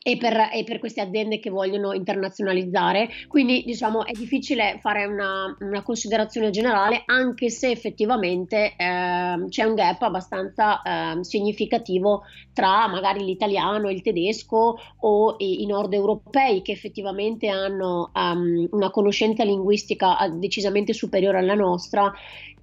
e 0.08 0.18
per, 0.18 0.52
e 0.54 0.63
per, 0.63 0.78
queste 0.78 1.02
aziende 1.02 1.39
che 1.39 1.50
vogliono 1.50 1.91
internazionalizzare. 1.91 3.10
Quindi 3.28 3.63
diciamo 3.65 4.06
è 4.06 4.12
difficile 4.12 4.78
fare 4.80 5.06
una, 5.06 5.58
una 5.62 5.82
considerazione 5.82 6.52
generale, 6.52 7.02
anche 7.08 7.50
se 7.50 7.72
effettivamente 7.72 8.76
eh, 8.78 9.46
c'è 9.50 9.63
un 9.63 9.74
gap 9.74 10.04
abbastanza 10.04 10.84
eh, 10.84 11.24
significativo 11.24 12.22
tra 12.54 12.88
magari 12.88 13.26
l'italiano, 13.26 13.89
il 13.89 14.04
tedesco 14.04 14.78
o 15.00 15.36
i, 15.39 15.63
i 15.63 15.65
nord 15.65 15.94
europei 15.94 16.62
che 16.62 16.72
effettivamente 16.72 17.48
hanno 17.48 18.12
um, 18.13 18.68
una 18.74 18.91
conoscenza 18.91 19.44
linguistica 19.44 20.15
decisamente 20.32 20.94
superiore 20.94 21.39
alla 21.39 21.56
nostra 21.56 22.13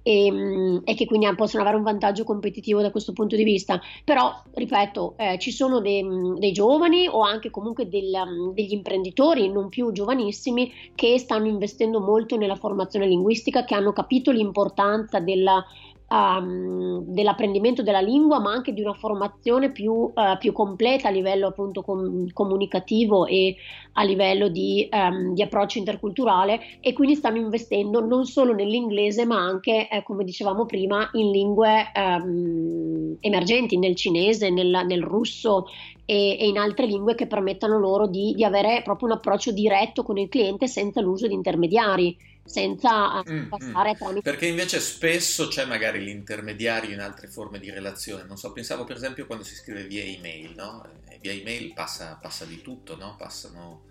e, 0.03 0.25
ehm, 0.25 0.81
e, 0.83 0.93
che 0.93 1.05
quindi 1.05 1.27
possono 1.35 1.63
avere 1.63 1.77
un 1.77 1.83
vantaggio 1.83 2.23
competitivo 2.23 2.81
da 2.81 2.91
questo 2.91 3.13
punto 3.13 3.35
di 3.35 3.43
vista. 3.43 3.81
Però, 4.03 4.31
ripeto, 4.53 5.15
eh, 5.17 5.39
ci 5.39 5.51
sono 5.51 5.79
dei, 5.79 6.05
dei, 6.37 6.51
giovani 6.51 7.07
o 7.07 7.21
anche 7.21 7.49
comunque 7.49 7.89
del, 7.89 8.51
degli 8.53 8.73
imprenditori 8.73 9.49
non 9.49 9.69
più 9.69 9.91
giovanissimi 9.91 10.71
che 10.93 11.17
stanno 11.17 11.47
investendo 11.47 11.99
molto 11.99 12.37
nella 12.37 12.55
formazione 12.55 13.07
linguistica, 13.07 13.63
che 13.63 13.73
hanno 13.73 13.93
capito 13.93 14.31
l'importanza 14.31 15.19
della 15.19 15.65
um, 16.13 17.03
dell'apprendimento 17.07 17.81
della 17.81 17.99
lingua, 17.99 18.39
ma 18.39 18.51
anche 18.51 18.71
di 18.71 18.81
una 18.81 18.93
formazione 18.93 19.71
più, 19.71 19.91
uh, 19.91 20.37
più 20.39 20.51
completa 20.51 21.07
a 21.07 21.11
livello 21.11 21.47
appunto 21.47 21.81
com- 21.81 22.31
comunicativo 22.31 23.25
e 23.25 23.55
a 23.93 24.03
livello 24.03 24.47
di, 24.47 24.87
um, 24.91 25.33
di, 25.33 25.41
approccio 25.41 25.79
interculturale. 25.79 26.59
E 26.79 26.93
quindi 26.93 27.15
stanno 27.15 27.37
investendo 27.37 28.05
non 28.05 28.25
solo 28.25 28.53
nell'inglese, 28.53 29.25
ma 29.25 29.37
anche, 29.37 29.89
eh, 29.89 30.03
come 30.03 30.23
dicevamo 30.23 30.65
prima, 30.65 31.09
in 31.13 31.31
lingue 31.31 31.91
um, 31.95 33.17
emergenti, 33.19 33.77
nel 33.77 33.95
cinese, 33.95 34.51
nel, 34.51 34.83
nel 34.85 35.01
russo 35.01 35.65
e, 36.05 36.37
e, 36.39 36.47
in 36.47 36.57
altre 36.57 36.85
lingue 36.85 37.15
che 37.15 37.27
permettano 37.27 37.79
loro 37.79 38.07
di, 38.07 38.33
di 38.35 38.43
avere 38.43 38.81
proprio 38.83 39.07
un 39.07 39.15
approccio 39.15 39.51
diretto 39.51 40.03
con 40.03 40.17
il 40.17 40.29
cliente 40.29 40.67
senza 40.67 41.01
l'uso 41.01 41.27
di 41.27 41.33
intermediari 41.33 42.15
senza 42.45 43.23
mm, 43.23 43.35
mm. 43.35 43.47
passare 43.47 43.91
mm. 43.91 43.95
tramite. 43.95 44.21
Perché 44.21 44.47
invece 44.47 44.79
spesso 44.79 45.47
c'è 45.47 45.65
magari 45.65 46.03
l'intermediario 46.03 46.91
in 46.91 46.99
altre 46.99 47.27
forme 47.27 47.59
di 47.59 47.69
relazione. 47.69 48.23
Non 48.23 48.37
so, 48.37 48.51
pensavo 48.51 48.83
per 48.83 48.97
esempio 48.97 49.25
quando 49.25 49.43
si 49.43 49.55
scrive 49.55 49.85
via 49.85 50.03
email, 50.03 50.53
no? 50.55 50.85
E 51.07 51.17
via 51.21 51.31
email 51.31 51.73
passa, 51.73 52.17
passa 52.21 52.45
di 52.45 52.61
tutto, 52.61 52.97
no? 52.97 53.15
Passano 53.17 53.85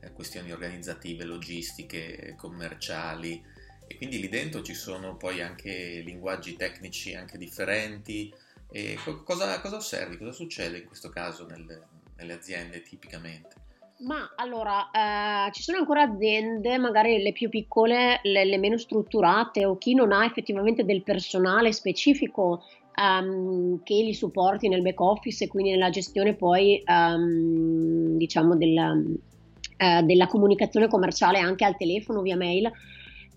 eh, 0.00 0.12
questioni 0.12 0.52
organizzative, 0.52 1.24
logistiche, 1.24 2.34
commerciali. 2.36 3.42
E 3.86 3.96
quindi 3.96 4.20
lì 4.20 4.28
dentro 4.28 4.62
ci 4.62 4.74
sono 4.74 5.16
poi 5.16 5.42
anche 5.42 6.02
linguaggi 6.04 6.56
tecnici 6.56 7.14
anche 7.14 7.38
differenti. 7.38 8.32
E 8.70 8.98
cosa, 9.24 9.60
cosa 9.60 9.76
osservi? 9.76 10.18
Cosa 10.18 10.32
succede 10.32 10.78
in 10.78 10.84
questo 10.84 11.08
caso 11.08 11.46
nelle, 11.46 11.82
nelle 12.16 12.32
aziende 12.32 12.82
tipicamente? 12.82 13.63
Ma 13.96 14.32
allora, 14.36 14.90
eh, 14.90 15.52
ci 15.52 15.62
sono 15.62 15.78
ancora 15.78 16.02
aziende, 16.02 16.78
magari 16.78 17.22
le 17.22 17.32
più 17.32 17.48
piccole, 17.48 18.18
le, 18.24 18.44
le, 18.44 18.58
meno 18.58 18.76
strutturate 18.76 19.64
o 19.64 19.78
chi 19.78 19.94
non 19.94 20.12
ha 20.12 20.24
effettivamente 20.24 20.84
del 20.84 21.02
personale 21.02 21.72
specifico 21.72 22.64
um, 22.96 23.80
che 23.82 23.94
li 23.94 24.12
supporti 24.12 24.68
nel 24.68 24.82
back 24.82 25.00
office 25.00 25.44
e 25.44 25.48
quindi 25.48 25.70
nella 25.70 25.90
gestione 25.90 26.34
poi 26.34 26.82
um, 26.86 28.16
diciamo 28.16 28.56
della, 28.56 28.90
uh, 28.90 30.04
della 30.04 30.26
comunicazione 30.26 30.88
commerciale 30.88 31.38
anche 31.38 31.64
al 31.64 31.76
telefono 31.76 32.20
via 32.20 32.36
mail 32.36 32.70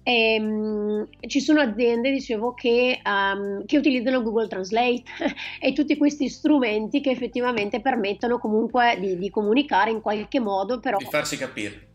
e, 0.07 0.39
um, 0.39 1.05
ci 1.27 1.41
sono 1.41 1.59
aziende, 1.59 2.11
dicevo, 2.11 2.53
che, 2.53 3.01
um, 3.03 3.65
che, 3.65 3.77
utilizzano 3.77 4.23
Google 4.23 4.47
Translate 4.47 5.03
e 5.59 5.73
tutti 5.73 5.97
questi 5.97 6.29
strumenti 6.29 7.01
che 7.01 7.09
effettivamente 7.09 7.81
permettono 7.81 8.37
comunque 8.37 8.95
di, 9.01 9.17
di 9.17 9.29
comunicare 9.29 9.91
in 9.91 9.99
qualche 9.99 10.39
modo, 10.39 10.79
però... 10.79 10.95
Di 10.95 11.07
farsi 11.09 11.35
capire. 11.35 11.87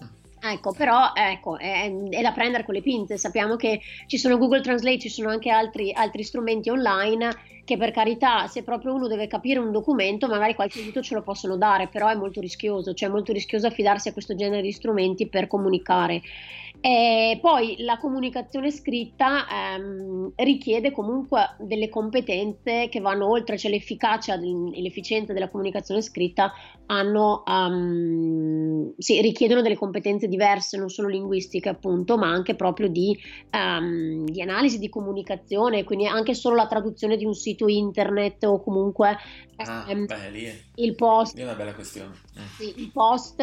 Ecco, 0.44 0.72
però 0.72 1.12
ecco, 1.14 1.56
è, 1.56 1.90
è, 2.10 2.20
da 2.20 2.32
prendere 2.32 2.64
con 2.64 2.74
le 2.74 2.82
pinze. 2.82 3.16
Sappiamo 3.16 3.56
che 3.56 3.80
ci 4.06 4.18
sono 4.18 4.36
Google 4.36 4.60
Translate, 4.60 4.98
ci 4.98 5.08
sono 5.08 5.30
anche 5.30 5.48
altri, 5.48 5.90
altri, 5.94 6.22
strumenti 6.22 6.68
online 6.68 7.30
che 7.64 7.78
per 7.78 7.92
carità, 7.92 8.46
se 8.46 8.62
proprio 8.62 8.92
uno 8.92 9.06
deve 9.06 9.26
capire 9.26 9.58
un 9.58 9.72
documento, 9.72 10.26
magari 10.26 10.54
qualche 10.54 10.80
aiuto 10.80 11.00
ce 11.00 11.14
lo 11.14 11.22
possono 11.22 11.56
dare, 11.56 11.86
però 11.86 12.08
è 12.08 12.14
molto 12.14 12.40
rischioso, 12.40 12.92
cioè 12.92 13.08
è 13.08 13.12
molto 13.12 13.32
rischioso 13.32 13.68
affidarsi 13.68 14.08
a 14.08 14.12
questo 14.12 14.34
genere 14.34 14.60
di 14.60 14.72
strumenti 14.72 15.28
per 15.28 15.46
comunicare. 15.46 16.20
E 16.84 17.38
poi 17.40 17.76
la 17.78 17.96
comunicazione 17.96 18.72
scritta 18.72 19.46
ehm, 19.48 20.32
richiede 20.34 20.90
comunque 20.90 21.54
delle 21.60 21.88
competenze 21.88 22.88
che 22.88 22.98
vanno 22.98 23.30
oltre, 23.30 23.56
cioè 23.56 23.70
l'efficacia 23.70 24.34
e 24.34 24.82
l'efficienza 24.82 25.32
della 25.32 25.48
comunicazione 25.48 26.02
scritta 26.02 26.52
hanno, 26.86 27.44
um, 27.46 28.92
sì, 28.98 29.20
richiedono 29.20 29.62
delle 29.62 29.76
competenze 29.76 30.26
diverse, 30.26 30.76
non 30.76 30.88
solo 30.88 31.06
linguistiche 31.06 31.68
appunto, 31.68 32.18
ma 32.18 32.32
anche 32.32 32.56
proprio 32.56 32.88
di, 32.88 33.16
um, 33.52 34.24
di, 34.24 34.42
analisi 34.42 34.80
di 34.80 34.88
comunicazione, 34.88 35.84
quindi 35.84 36.08
anche 36.08 36.34
solo 36.34 36.56
la 36.56 36.66
traduzione 36.66 37.16
di 37.16 37.24
un 37.24 37.34
sito 37.34 37.68
internet 37.68 38.42
o 38.42 38.60
comunque 38.60 39.16
ah, 39.56 39.84
ehm, 39.88 40.06
beh, 40.06 40.54
il 40.74 40.96
post. 40.96 41.36
È 41.36 41.44
una 41.44 41.54
bella 41.54 41.74
questione. 41.74 42.10
Sì, 42.58 42.74
il 42.78 42.90
post 42.90 43.40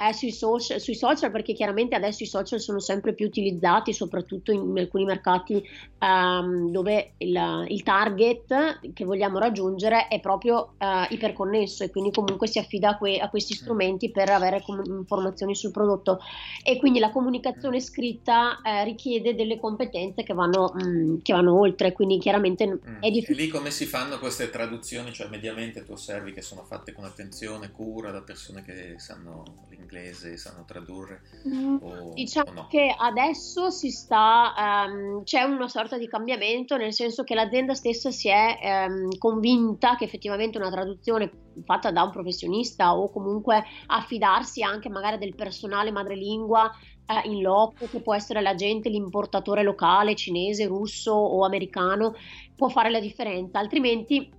è 0.00 0.12
sui 0.12 0.32
social, 0.32 0.80
sui 0.80 0.94
social, 0.94 1.30
perché 1.30 1.52
chiaramente 1.52 1.94
adesso 1.94 2.22
i 2.22 2.26
social 2.26 2.58
sono 2.58 2.78
sempre 2.80 3.12
più 3.12 3.26
utilizzati, 3.26 3.92
soprattutto 3.92 4.50
in 4.50 4.72
alcuni 4.78 5.04
mercati 5.04 5.62
um, 5.98 6.70
dove 6.70 7.12
il, 7.18 7.66
il, 7.68 7.82
target 7.82 8.80
che 8.94 9.04
vogliamo 9.04 9.38
raggiungere 9.38 10.08
è 10.08 10.18
proprio 10.18 10.72
uh, 10.78 11.12
iperconnesso 11.12 11.84
e 11.84 11.90
quindi 11.90 12.12
comunque 12.12 12.46
si 12.46 12.58
affida 12.58 12.90
a, 12.90 12.96
que- 12.96 13.18
a 13.18 13.28
questi 13.28 13.52
mm. 13.52 13.56
strumenti 13.56 14.10
per 14.10 14.30
avere 14.30 14.62
com- 14.62 14.82
informazioni 14.86 15.54
sul 15.54 15.70
prodotto 15.70 16.20
e 16.64 16.78
quindi 16.78 16.98
la 16.98 17.10
comunicazione 17.10 17.76
mm. 17.76 17.80
scritta 17.80 18.60
uh, 18.62 18.84
richiede 18.84 19.34
delle 19.34 19.60
competenze 19.60 20.22
che 20.22 20.32
vanno, 20.32 20.72
um, 20.76 21.20
che 21.20 21.34
vanno 21.34 21.58
oltre, 21.58 21.92
quindi 21.92 22.18
chiaramente 22.18 22.66
mm. 22.66 23.00
è 23.00 23.10
difficile. 23.10 23.38
E 23.38 23.44
lì 23.44 23.48
come 23.48 23.70
si 23.70 23.84
fanno 23.84 24.18
queste 24.18 24.48
traduzioni? 24.48 25.12
Cioè 25.12 25.28
mediamente 25.28 25.84
tu 25.84 25.92
osservi 25.92 26.32
che 26.32 26.40
sono 26.40 26.62
fatte 26.62 26.94
con 26.94 27.04
attenzione, 27.04 27.70
cura 27.70 28.10
da 28.10 28.22
persone 28.22 28.62
che 28.62 28.94
sanno 28.96 29.66
l'inglese? 29.68 29.89
Inglese 29.90 30.36
sanno 30.36 30.64
tradurre? 30.64 31.22
Mm, 31.46 31.76
o, 31.80 32.10
diciamo 32.14 32.50
o 32.50 32.54
no? 32.54 32.66
che 32.68 32.94
adesso 32.96 33.70
si 33.70 33.90
sta, 33.90 34.86
um, 34.88 35.24
c'è 35.24 35.42
una 35.42 35.68
sorta 35.68 35.98
di 35.98 36.06
cambiamento, 36.06 36.76
nel 36.76 36.92
senso 36.92 37.24
che 37.24 37.34
l'azienda 37.34 37.74
stessa 37.74 38.10
si 38.10 38.28
è 38.28 38.86
um, 38.88 39.08
convinta 39.18 39.96
che 39.96 40.04
effettivamente 40.04 40.58
una 40.58 40.70
traduzione 40.70 41.30
fatta 41.64 41.90
da 41.90 42.04
un 42.04 42.10
professionista 42.10 42.96
o 42.96 43.10
comunque 43.10 43.64
affidarsi 43.86 44.62
anche 44.62 44.88
magari 44.88 45.18
del 45.18 45.34
personale 45.34 45.90
madrelingua 45.90 46.70
eh, 47.06 47.28
in 47.28 47.42
loco, 47.42 47.86
che 47.90 48.00
può 48.00 48.14
essere 48.14 48.40
l'agente, 48.40 48.88
l'importatore 48.88 49.62
locale, 49.62 50.14
cinese, 50.14 50.66
russo 50.66 51.12
o 51.12 51.44
americano, 51.44 52.14
può 52.54 52.68
fare 52.68 52.90
la 52.90 53.00
differenza, 53.00 53.58
altrimenti 53.58 54.38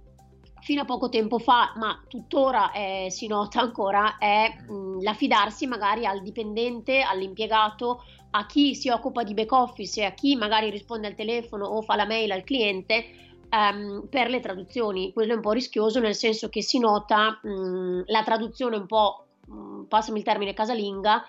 fino 0.62 0.82
a 0.82 0.86
poco 0.86 1.10
tempo 1.10 1.40
fa, 1.40 1.74
ma 1.76 2.02
tuttora 2.08 2.72
eh, 2.72 3.08
si 3.10 3.28
nota 3.28 3.62
ancora, 3.62 4.18
è 4.18 4.54
mh, 4.68 4.74
mm, 4.74 5.00
l'affidarsi 5.02 5.68
magari 5.68 6.06
al 6.06 6.22
dipendente, 6.22 7.02
all'impiegato, 7.02 8.04
a 8.32 8.46
chi 8.46 8.76
si 8.76 8.90
occupa 8.90 9.24
di 9.24 9.34
back 9.34 9.52
office 9.52 10.02
e 10.02 10.06
a 10.06 10.12
chi 10.12 10.36
magari 10.36 10.70
risponde 10.70 11.08
al 11.08 11.16
telefono 11.16 11.66
o 11.66 11.82
fa 11.82 11.96
la 11.96 12.06
mail 12.06 12.32
al 12.32 12.44
cliente 12.44 13.06
um, 13.50 14.08
per 14.10 14.30
le 14.30 14.40
traduzioni. 14.40 15.12
Quello 15.12 15.34
è 15.34 15.36
un 15.36 15.42
po' 15.42 15.52
rischioso 15.52 16.00
nel 16.00 16.16
senso 16.16 16.48
che 16.48 16.62
si 16.62 16.80
nota 16.80 17.40
mh, 17.42 17.50
mm, 17.50 18.02
la 18.06 18.24
traduzione 18.24 18.78
un 18.78 18.86
po', 18.86 19.26
mh, 19.48 19.54
mm, 19.54 19.84
passami 19.84 20.20
il 20.20 20.26
termine 20.26 20.54
casalinga, 20.54 21.26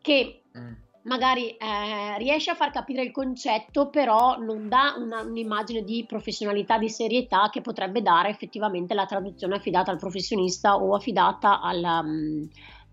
che... 0.00 0.42
Mm 0.56 0.84
magari 1.06 1.50
eh, 1.50 2.18
riesce 2.18 2.50
a 2.50 2.54
far 2.54 2.70
capire 2.70 3.02
il 3.02 3.12
concetto, 3.12 3.88
però 3.88 4.38
non 4.38 4.68
dà 4.68 4.94
una, 4.98 5.22
un'immagine 5.22 5.82
di 5.82 6.04
professionalità, 6.06 6.78
di 6.78 6.88
serietà 6.88 7.48
che 7.50 7.60
potrebbe 7.60 8.02
dare 8.02 8.28
effettivamente 8.28 8.94
la 8.94 9.06
traduzione 9.06 9.56
affidata 9.56 9.90
al 9.90 9.98
professionista 9.98 10.76
o 10.76 10.94
affidata 10.94 11.60
al, 11.60 11.82
um, 11.82 12.48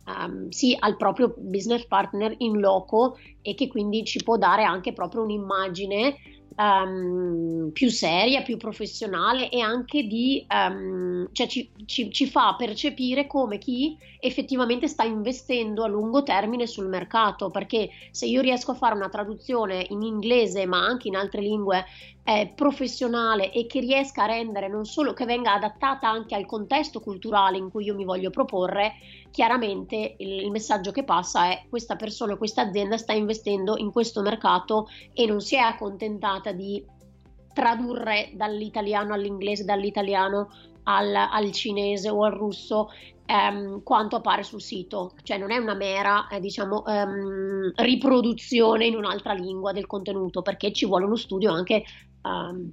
um, 0.05 0.49
sì, 0.49 0.75
al 0.79 0.95
proprio 0.95 1.33
business 1.37 1.85
partner 1.85 2.35
in 2.37 2.59
loco 2.59 3.17
e 3.41 3.55
che 3.55 3.67
quindi 3.67 4.03
ci 4.05 4.23
può 4.23 4.37
dare 4.37 4.63
anche 4.63 4.93
proprio 4.93 5.23
un'immagine 5.23 6.15
um, 6.55 7.69
più 7.71 7.89
seria, 7.89 8.41
più 8.41 8.57
professionale 8.57 9.49
e 9.49 9.59
anche 9.59 10.03
di, 10.03 10.45
um, 10.49 11.27
cioè 11.31 11.47
ci, 11.47 11.69
ci, 11.85 12.11
ci, 12.11 12.27
fa 12.27 12.55
percepire 12.55 13.27
come 13.27 13.57
chi 13.57 13.97
effettivamente 14.19 14.87
sta 14.87 15.03
investendo 15.03 15.83
a 15.83 15.87
lungo 15.87 16.23
termine 16.23 16.67
sul 16.67 16.87
mercato, 16.87 17.49
perché 17.49 17.89
se 18.11 18.25
io 18.25 18.41
riesco 18.41 18.71
a 18.71 18.75
fare 18.75 18.95
una 18.95 19.09
traduzione 19.09 19.85
in 19.89 20.01
inglese 20.01 20.65
ma 20.65 20.83
anche 20.83 21.07
in 21.07 21.15
altre 21.15 21.41
lingue 21.41 21.85
eh, 22.23 22.53
professionale 22.55 23.51
e 23.51 23.65
che 23.65 23.81
riesca 23.81 24.23
a 24.23 24.27
rendere 24.27 24.69
non 24.69 24.85
solo 24.85 25.13
che 25.13 25.25
venga 25.25 25.53
adattata 25.53 26.09
anche 26.09 26.35
al 26.35 26.45
contesto 26.45 27.01
culturale 27.01 27.57
in 27.57 27.69
cui 27.69 27.85
io 27.85 27.95
mi 27.95 28.05
voglio 28.05 28.29
proporre, 28.29 28.93
chiaramente 29.29 30.15
il, 30.17 30.43
il 30.43 30.51
messaggio 30.51 30.91
che 30.91 31.03
passa 31.03 31.49
è 31.49 31.65
questa 31.69 31.95
persona, 31.95 32.37
questa 32.37 32.61
azienda 32.61 32.97
sta 32.97 33.13
investendo 33.13 33.77
in 33.77 33.91
questo 33.91 34.21
mercato 34.21 34.87
e 35.13 35.25
non 35.25 35.41
si 35.41 35.55
è 35.55 35.59
accontentata 35.59 36.53
di 36.53 36.83
tradurre 37.53 38.31
dall'italiano 38.33 39.13
all'inglese, 39.13 39.65
dall'italiano 39.65 40.49
al, 40.83 41.13
al 41.13 41.51
cinese 41.51 42.09
o 42.09 42.23
al 42.23 42.33
russo 42.33 42.89
ehm, 43.25 43.83
quanto 43.83 44.15
appare 44.15 44.43
sul 44.43 44.61
sito, 44.61 45.13
cioè 45.23 45.37
non 45.37 45.51
è 45.51 45.57
una 45.57 45.75
mera 45.75 46.27
eh, 46.27 46.39
diciamo, 46.39 46.85
ehm, 46.85 47.73
riproduzione 47.75 48.85
in 48.85 48.95
un'altra 48.95 49.33
lingua 49.33 49.71
del 49.71 49.87
contenuto 49.87 50.41
perché 50.41 50.71
ci 50.71 50.85
vuole 50.85 51.05
uno 51.05 51.15
studio 51.15 51.51
anche 51.51 51.83
um, 52.23 52.71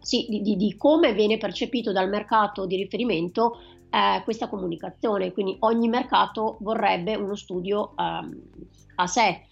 sì, 0.00 0.26
di, 0.28 0.40
di, 0.40 0.56
di, 0.56 0.76
come 0.76 1.12
viene 1.14 1.38
percepito 1.38 1.92
dal 1.92 2.08
mercato 2.08 2.66
di 2.66 2.76
riferimento 2.76 3.58
eh, 3.90 4.22
questa 4.24 4.48
comunicazione. 4.48 5.32
Quindi 5.32 5.56
ogni 5.60 5.88
mercato 5.88 6.56
vorrebbe 6.60 7.14
uno 7.14 7.36
studio 7.36 7.94
um, 7.96 8.42
a 8.96 9.06
sé 9.06 9.42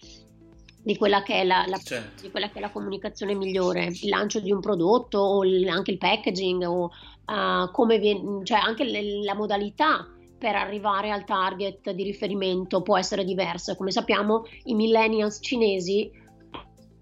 di 0.83 0.97
quella, 0.97 1.21
che 1.21 1.41
è 1.41 1.43
la, 1.43 1.63
la, 1.67 1.77
certo. 1.77 2.23
di 2.23 2.31
quella 2.31 2.49
che 2.49 2.57
è 2.57 2.61
la 2.61 2.71
comunicazione 2.71 3.35
migliore, 3.35 3.85
il 3.85 4.09
lancio 4.09 4.39
di 4.39 4.51
un 4.51 4.59
prodotto 4.59 5.19
o 5.19 5.45
il, 5.45 5.67
anche 5.67 5.91
il 5.91 5.97
packaging 5.97 6.63
o 6.63 6.85
uh, 6.85 7.71
come 7.71 7.99
viene, 7.99 8.43
cioè 8.43 8.57
anche 8.57 8.83
le, 8.83 9.23
la 9.23 9.35
modalità 9.35 10.07
per 10.37 10.55
arrivare 10.55 11.11
al 11.11 11.23
target 11.23 11.91
di 11.91 12.03
riferimento 12.03 12.81
può 12.81 12.97
essere 12.97 13.23
diversa. 13.23 13.75
Come 13.75 13.91
sappiamo, 13.91 14.45
i 14.63 14.73
millennials 14.73 15.37
cinesi 15.39 16.11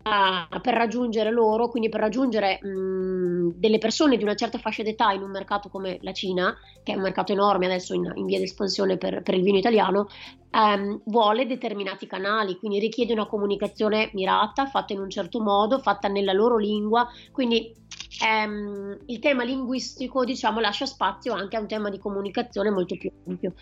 per 0.01 0.73
raggiungere 0.73 1.31
loro, 1.31 1.67
quindi 1.69 1.89
per 1.89 1.99
raggiungere 1.99 2.59
mh, 2.61 3.53
delle 3.55 3.77
persone 3.77 4.17
di 4.17 4.23
una 4.23 4.35
certa 4.35 4.57
fascia 4.57 4.83
d'età 4.83 5.11
in 5.11 5.21
un 5.21 5.31
mercato 5.31 5.69
come 5.69 5.99
la 6.01 6.13
Cina, 6.13 6.55
che 6.83 6.93
è 6.93 6.95
un 6.95 7.01
mercato 7.01 7.31
enorme 7.31 7.65
adesso 7.65 7.93
in, 7.93 8.11
in 8.15 8.25
via 8.25 8.37
di 8.37 8.45
espansione 8.45 8.97
per, 8.97 9.21
per, 9.21 9.35
il 9.35 9.43
vino 9.43 9.57
italiano, 9.57 10.07
ehm, 10.51 11.01
vuole 11.05 11.45
determinati 11.45 12.07
canali, 12.07 12.57
quindi 12.57 12.79
richiede 12.79 13.13
una 13.13 13.27
comunicazione 13.27 14.09
mirata, 14.13 14.65
fatta 14.65 14.93
in 14.93 14.99
un 14.99 15.09
certo 15.09 15.41
modo, 15.41 15.79
fatta 15.79 16.07
nella 16.07 16.33
loro 16.33 16.57
lingua, 16.57 17.07
quindi 17.31 17.73
ehm, 18.25 18.97
il 19.05 19.19
tema 19.19 19.43
linguistico 19.43 20.23
diciamo 20.23 20.59
lascia 20.59 20.85
spazio 20.85 21.33
anche 21.33 21.57
a 21.57 21.59
un 21.59 21.67
tema 21.67 21.89
di 21.89 21.99
comunicazione 21.99 22.69
molto 22.69 22.95
più 22.97 23.11
ampio. 23.27 23.53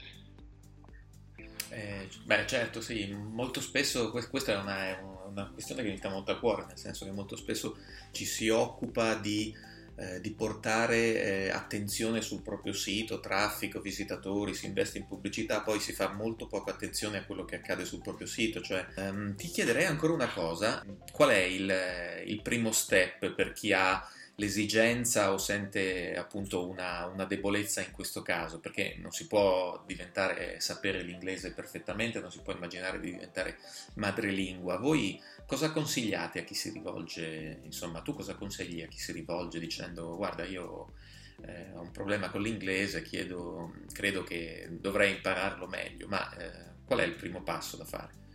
Eh, 1.70 2.08
beh, 2.24 2.48
certo, 2.48 2.82
sì, 2.82 3.14
molto 3.14 3.60
spesso 3.62 4.10
questa 4.12 4.54
è 4.54 4.58
una, 4.58 5.26
una, 5.28 5.50
questione 5.52 5.84
che 5.84 5.90
mi 5.90 5.98
sta 5.98 6.10
molto 6.10 6.32
a 6.32 6.40
cuore, 6.40 6.66
nel 6.66 6.78
senso 6.78 7.06
che 7.06 7.12
molto 7.12 7.36
spesso 7.36 7.78
ci 8.12 8.26
si 8.26 8.48
occupa 8.50 9.16
di, 9.16 9.54
eh, 9.96 10.22
di 10.22 10.32
portare 10.32 11.22
eh, 11.22 11.50
attenzione 11.50 12.22
sul 12.22 12.42
proprio 12.42 12.72
sito, 12.72 13.20
traffico, 13.20 13.82
visitatori, 13.82 14.54
si 14.54 14.66
investe 14.66 14.98
in 14.98 15.08
pubblicità, 15.08 15.62
poi 15.62 15.80
si 15.80 15.92
fa 15.92 16.14
molto 16.14 16.48
poca 16.48 16.72
attenzione 16.72 17.18
a 17.18 17.26
quello 17.26 17.44
che 17.44 17.56
accade 17.56 17.84
sul 17.84 18.02
proprio 18.02 18.28
sito. 18.28 18.62
Cioè, 18.62 18.86
ehm, 18.96 19.36
ti 19.36 19.48
chiederei 19.48 19.86
ancora 19.86 20.14
una 20.14 20.32
cosa, 20.32 20.86
qual 21.12 21.30
è 21.30 21.42
il, 21.42 22.24
il 22.26 22.42
primo 22.42 22.72
step 22.72 23.32
per 23.32 23.52
chi 23.52 23.74
ha 23.74 24.08
l'esigenza 24.40 25.34
o 25.34 25.38
sente 25.38 26.16
appunto 26.16 26.68
una, 26.68 27.06
una, 27.06 27.26
debolezza 27.26 27.82
in 27.82 27.92
questo 27.92 28.22
caso, 28.22 28.60
perché 28.60 28.96
non 29.00 29.12
si 29.12 29.26
può 29.26 29.84
diventare, 29.86 30.60
sapere 30.60 31.02
l'inglese 31.02 31.54
perfettamente, 31.54 32.20
non 32.20 32.32
si 32.32 32.42
può 32.42 32.54
immaginare 32.54 33.00
di 33.00 33.12
diventare 33.12 33.58
madrelingua. 33.96 34.78
Voi 34.78 35.20
cosa 35.48 35.72
consigliate 35.72 36.40
a 36.40 36.44
chi 36.44 36.54
si 36.54 36.70
rivolge, 36.70 37.62
insomma, 37.64 38.02
tu 38.02 38.14
cosa 38.14 38.36
consigli 38.36 38.82
a 38.82 38.88
chi 38.88 39.00
si 39.00 39.12
rivolge 39.12 39.60
dicendo 39.60 40.16
guarda 40.16 40.46
io 40.46 40.94
eh, 41.42 41.72
ho 41.74 41.82
un 41.82 41.92
problema 41.92 42.30
con 42.30 42.42
l'inglese, 42.42 43.02
chiedo, 43.02 43.74
credo 43.92 44.24
che 44.24 44.68
dovrei 44.70 45.16
impararlo 45.16 45.68
meglio, 45.68 46.08
ma 46.08 46.32
eh, 46.38 46.76
qual 46.86 47.00
è 47.00 47.04
il 47.04 47.16
primo 47.16 47.42
passo 47.42 47.76
da 47.76 47.86
fare? 47.86 48.26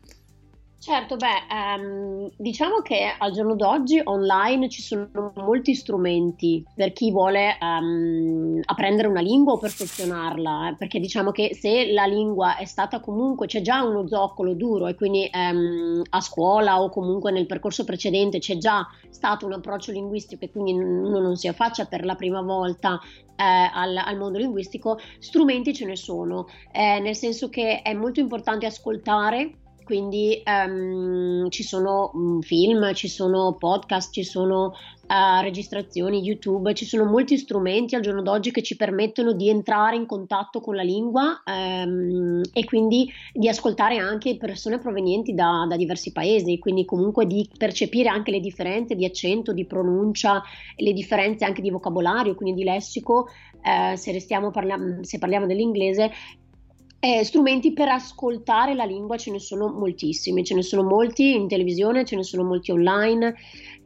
Certo, 0.83 1.15
beh, 1.15 1.47
ehm, 1.49 2.31
diciamo 2.37 2.81
che 2.81 3.15
al 3.17 3.31
giorno 3.31 3.55
d'oggi 3.55 4.01
online 4.03 4.69
ci 4.69 4.83
sono 4.83 5.33
molti 5.37 5.77
strumenti 5.77 6.67
per 6.75 6.93
chi 6.93 7.13
vuole 7.13 7.57
ehm, 7.57 8.63
apprendere 8.65 9.07
una 9.07 9.21
lingua 9.21 9.53
o 9.53 9.59
perfezionarla, 9.59 10.71
eh, 10.71 10.75
perché 10.77 10.99
diciamo 10.99 11.31
che 11.31 11.55
se 11.55 11.93
la 11.93 12.05
lingua 12.07 12.57
è 12.57 12.65
stata 12.65 12.99
comunque, 12.99 13.47
c'è 13.47 13.61
già 13.61 13.85
uno 13.85 14.09
zoccolo 14.09 14.55
duro 14.55 14.89
e 14.89 14.97
quindi 14.97 15.31
ehm, 15.33 16.03
a 16.11 16.21
scuola 16.21 16.83
o 16.83 16.89
comunque 16.89 17.31
nel 17.31 17.47
percorso 17.47 17.85
precedente 17.85 18.41
c'è 18.41 18.57
già 18.57 18.85
stato 19.09 19.47
un 19.47 19.53
approccio 19.53 19.93
linguistico 19.93 20.47
e 20.47 20.51
quindi 20.51 20.73
uno 20.73 21.21
non 21.21 21.37
si 21.37 21.47
affaccia 21.47 21.85
per 21.85 22.05
la 22.05 22.17
prima 22.17 22.43
volta 22.43 22.99
eh, 23.37 23.71
al, 23.73 23.97
al, 23.99 24.19
mondo 24.19 24.39
linguistico, 24.39 24.99
strumenti 25.21 25.73
ce 25.73 25.87
ne 25.87 25.95
sono, 25.95 26.49
eh, 26.73 26.99
nel 26.99 27.15
senso 27.15 27.49
che 27.49 27.83
è 27.83 27.95
molto 27.95 28.19
importante 28.19 28.67
ascoltare 28.67 29.59
quindi 29.83 30.43
um, 30.45 31.49
ci 31.51 31.63
sono 31.63 32.11
um, 32.15 32.41
film, 32.41 32.93
ci 32.95 33.09
sono 33.09 33.55
podcast, 33.59 34.13
ci 34.13 34.25
sono 34.25 34.67
uh, 34.67 35.43
registrazioni 35.43 36.23
YouTube, 36.23 36.75
ci 36.75 36.85
sono 36.85 37.05
molti 37.05 37.37
strumenti 37.37 37.95
al 37.95 38.03
giorno 38.03 38.23
d'oggi 38.23 38.51
che 38.51 38.63
ci 38.63 38.77
permettono 38.77 39.33
di 39.33 39.49
entrare 39.49 39.97
in 39.97 40.07
contatto 40.07 40.61
con 40.61 40.75
la 40.75 40.83
lingua 40.83 41.43
um, 41.45 42.41
e 42.53 42.65
quindi 42.65 43.11
di 43.33 43.49
ascoltare 43.49 43.99
anche 43.99 44.37
persone 44.37 44.79
provenienti 44.79 45.35
da, 45.35 45.67
da, 45.69 45.77
diversi 45.77 46.13
paesi, 46.13 46.59
quindi 46.59 46.85
comunque 46.85 47.27
di 47.27 47.49
percepire 47.57 48.09
anche 48.09 48.31
le 48.31 48.41
differenze 48.41 48.95
di 48.95 49.05
accento, 49.05 49.53
di 49.53 49.67
pronuncia, 49.67 50.43
le 50.77 50.93
differenze 50.93 51.45
anche 51.45 51.63
di 51.63 51.71
vocabolario, 51.71 52.35
quindi 52.35 52.63
di 52.63 52.69
lessico. 52.69 53.29
Uh, 53.65 53.95
se, 53.95 54.27
parla- 54.51 54.99
se 55.03 55.19
parliamo 55.19 55.47
dell'inglese, 55.47 56.11
eh, 57.05 57.25
strumenti 57.25 57.73
per 57.73 57.89
ascoltare 57.89 58.75
la 58.75 58.85
lingua 58.85 59.17
ce 59.17 59.33
ne 59.33 59.41
sono 59.41 59.67
moltissimi, 59.67 60.45
ce 60.45 60.55
ne 60.55 60.63
sono 60.63 60.85
molti 60.85 61.35
in 61.35 61.49
televisione, 61.49 62.05
ce 62.05 62.15
ne 62.15 62.23
sono 62.23 62.45
molti 62.45 62.71
online 62.71 63.35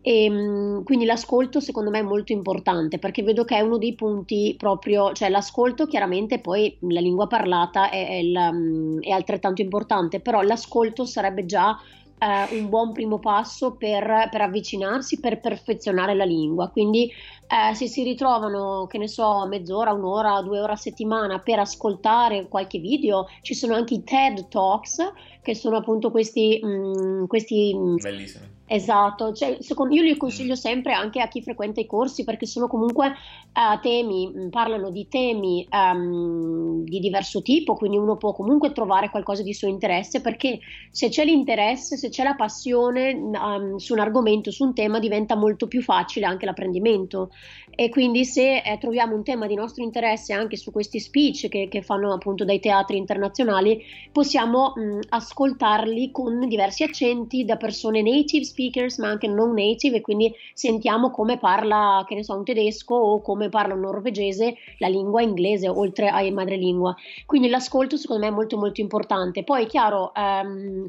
e 0.03 0.25
ehm, 0.25 0.83
quindi 0.83 1.07
l'ascolto 1.07 1.61
secondo 1.61 1.89
me 1.89 2.01
è 2.01 2.03
molto 2.03 2.33
importante 2.33 2.99
perché 2.99 3.23
vedo 3.23 3.47
che 3.47 3.57
è 3.57 3.63
uno 3.63 3.79
dei 3.79 3.95
punti 3.95 4.55
proprio, 4.59 5.15
cioè 5.15 5.31
l'ascolto 5.31 5.87
chiaramente 5.87 6.41
poi 6.41 6.77
la 6.81 7.01
lingua 7.01 7.27
parlata 7.27 7.89
è, 7.89 8.07
è, 8.07 8.13
il, 8.17 8.51
mm, 8.53 9.01
è 9.01 9.11
altrettanto 9.13 9.63
importante, 9.63 10.21
però 10.21 10.43
l'ascolto 10.43 11.07
sarebbe 11.07 11.47
già 11.47 11.75
eh, 12.19 12.57
un 12.59 12.69
buon 12.69 12.93
primo 12.93 13.19
passo 13.19 13.73
per, 13.73 14.29
per, 14.31 14.41
avvicinarsi, 14.41 15.21
per 15.21 15.41
perfezionare 15.41 16.15
la 16.15 16.25
lingua. 16.25 16.69
Quindi 16.69 17.11
eh, 17.11 17.75
se 17.75 17.87
si 17.87 18.03
ritrovano, 18.03 18.87
che 18.87 18.99
ne 18.99 19.09
so, 19.09 19.47
mezz'ora, 19.47 19.93
un'ora, 19.93 20.41
due 20.43 20.61
ore 20.61 20.73
a 20.73 20.77
settimana 20.77 21.39
per 21.41 21.59
ascoltare 21.59 22.49
qualche 22.49 22.79
video, 22.79 23.27
ci 23.43 23.55
sono 23.55 23.75
anche 23.75 23.95
i 23.95 24.05
TED 24.05 24.49
Talks, 24.49 25.13
che 25.43 25.55
sono 25.55 25.77
appunto 25.77 26.11
questi... 26.11 26.61
Mh, 26.63 26.69
mm, 26.69 27.25
questi 27.27 27.75
mm, 27.75 27.97
Bellissimi 27.97 28.56
Esatto, 28.69 29.33
cioè, 29.33 29.59
secondo, 29.61 29.95
io 29.95 30.03
li 30.03 30.17
consiglio 30.17 30.57
sempre 30.57 30.93
anche 30.93 31.21
a 31.21 31.29
chi 31.29 31.41
frequenta 31.41 31.81
i 31.81 31.87
corsi 31.87 32.25
perché 32.25 32.47
sono 32.47 32.67
comunque 32.67 33.07
uh, 33.07 33.79
temi, 33.81 34.29
mm, 34.29 34.49
parlano 34.49 34.91
di 34.91 35.07
temi 35.07 35.65
um, 35.71 36.83
di 36.83 36.99
diverso 36.99 37.43
tipo, 37.43 37.75
quindi 37.77 37.97
uno 37.97 38.17
può 38.17 38.33
comunque 38.33 38.73
trovare 38.73 39.09
qualcosa 39.09 39.45
di 39.45 39.55
suo 39.55 39.69
interesse 39.69 40.21
perché 40.21 40.59
se 40.91 41.11
c'è 41.11 41.25
l'interesse, 41.25 41.97
se 41.97 42.09
c'è 42.09 42.25
la 42.25 42.35
passione 42.35 43.15
um, 43.15 43.77
su 43.77 43.93
un 43.93 44.01
argomento, 44.01 44.51
su 44.51 44.65
un 44.65 44.75
tema, 44.75 44.99
diventa 44.99 45.37
molto 45.37 45.69
più 45.69 45.81
facile 45.81 46.27
anche 46.27 46.45
l'apprendimento. 46.45 47.31
E 47.71 47.89
quindi 47.89 48.25
se 48.25 48.63
eh, 48.63 48.79
troviamo 48.79 49.15
un 49.15 49.23
tema 49.23 49.47
di 49.47 49.55
nostro 49.55 49.85
interesse 49.85 50.33
anche 50.33 50.57
su 50.57 50.73
questi 50.73 50.99
speech 50.99 51.49
che, 51.49 51.69
che 51.69 51.83
fanno 51.83 52.13
appunto 52.13 52.45
dai 52.45 52.59
teatri 52.59 52.97
internazionali, 52.97 53.81
possiamo 54.11 54.73
mh, 54.75 54.81
mm, 54.81 55.01
ascoltarli 55.11 56.11
con 56.11 56.49
diversi 56.49 56.83
accenti 56.83 57.45
da 57.45 57.57
persone 57.57 58.03
native 58.03 58.45
speakers 58.57 58.99
ma 58.99 59.09
anche 59.09 59.29
non 59.29 59.53
native 59.53 59.99
e 59.99 60.01
quindi 60.01 60.33
sentiamo 60.55 61.11
come 61.11 61.39
parla, 61.39 62.05
che 62.09 62.15
ne 62.15 62.25
so, 62.25 62.35
un 62.35 62.45
tedesco 62.45 62.95
o 62.95 63.21
come 63.21 63.51
parla 63.51 63.75
un 63.75 63.81
norvegese 63.81 64.55
la 64.79 64.89
lingua 64.89 65.21
inglese 65.21 65.69
oltre 65.69 66.09
ai 66.09 66.33
madrelingua. 66.33 66.95
Quindi 67.27 67.49
l'ascolto 67.49 67.99
secondo 67.99 68.25
me 68.25 68.31
è 68.31 68.35
molto 68.35 68.57
molto 68.57 68.81
importante. 68.81 69.45
Poi 69.45 69.65
è 69.65 69.67
chiaro, 69.67 70.15
ehm, 70.15 70.89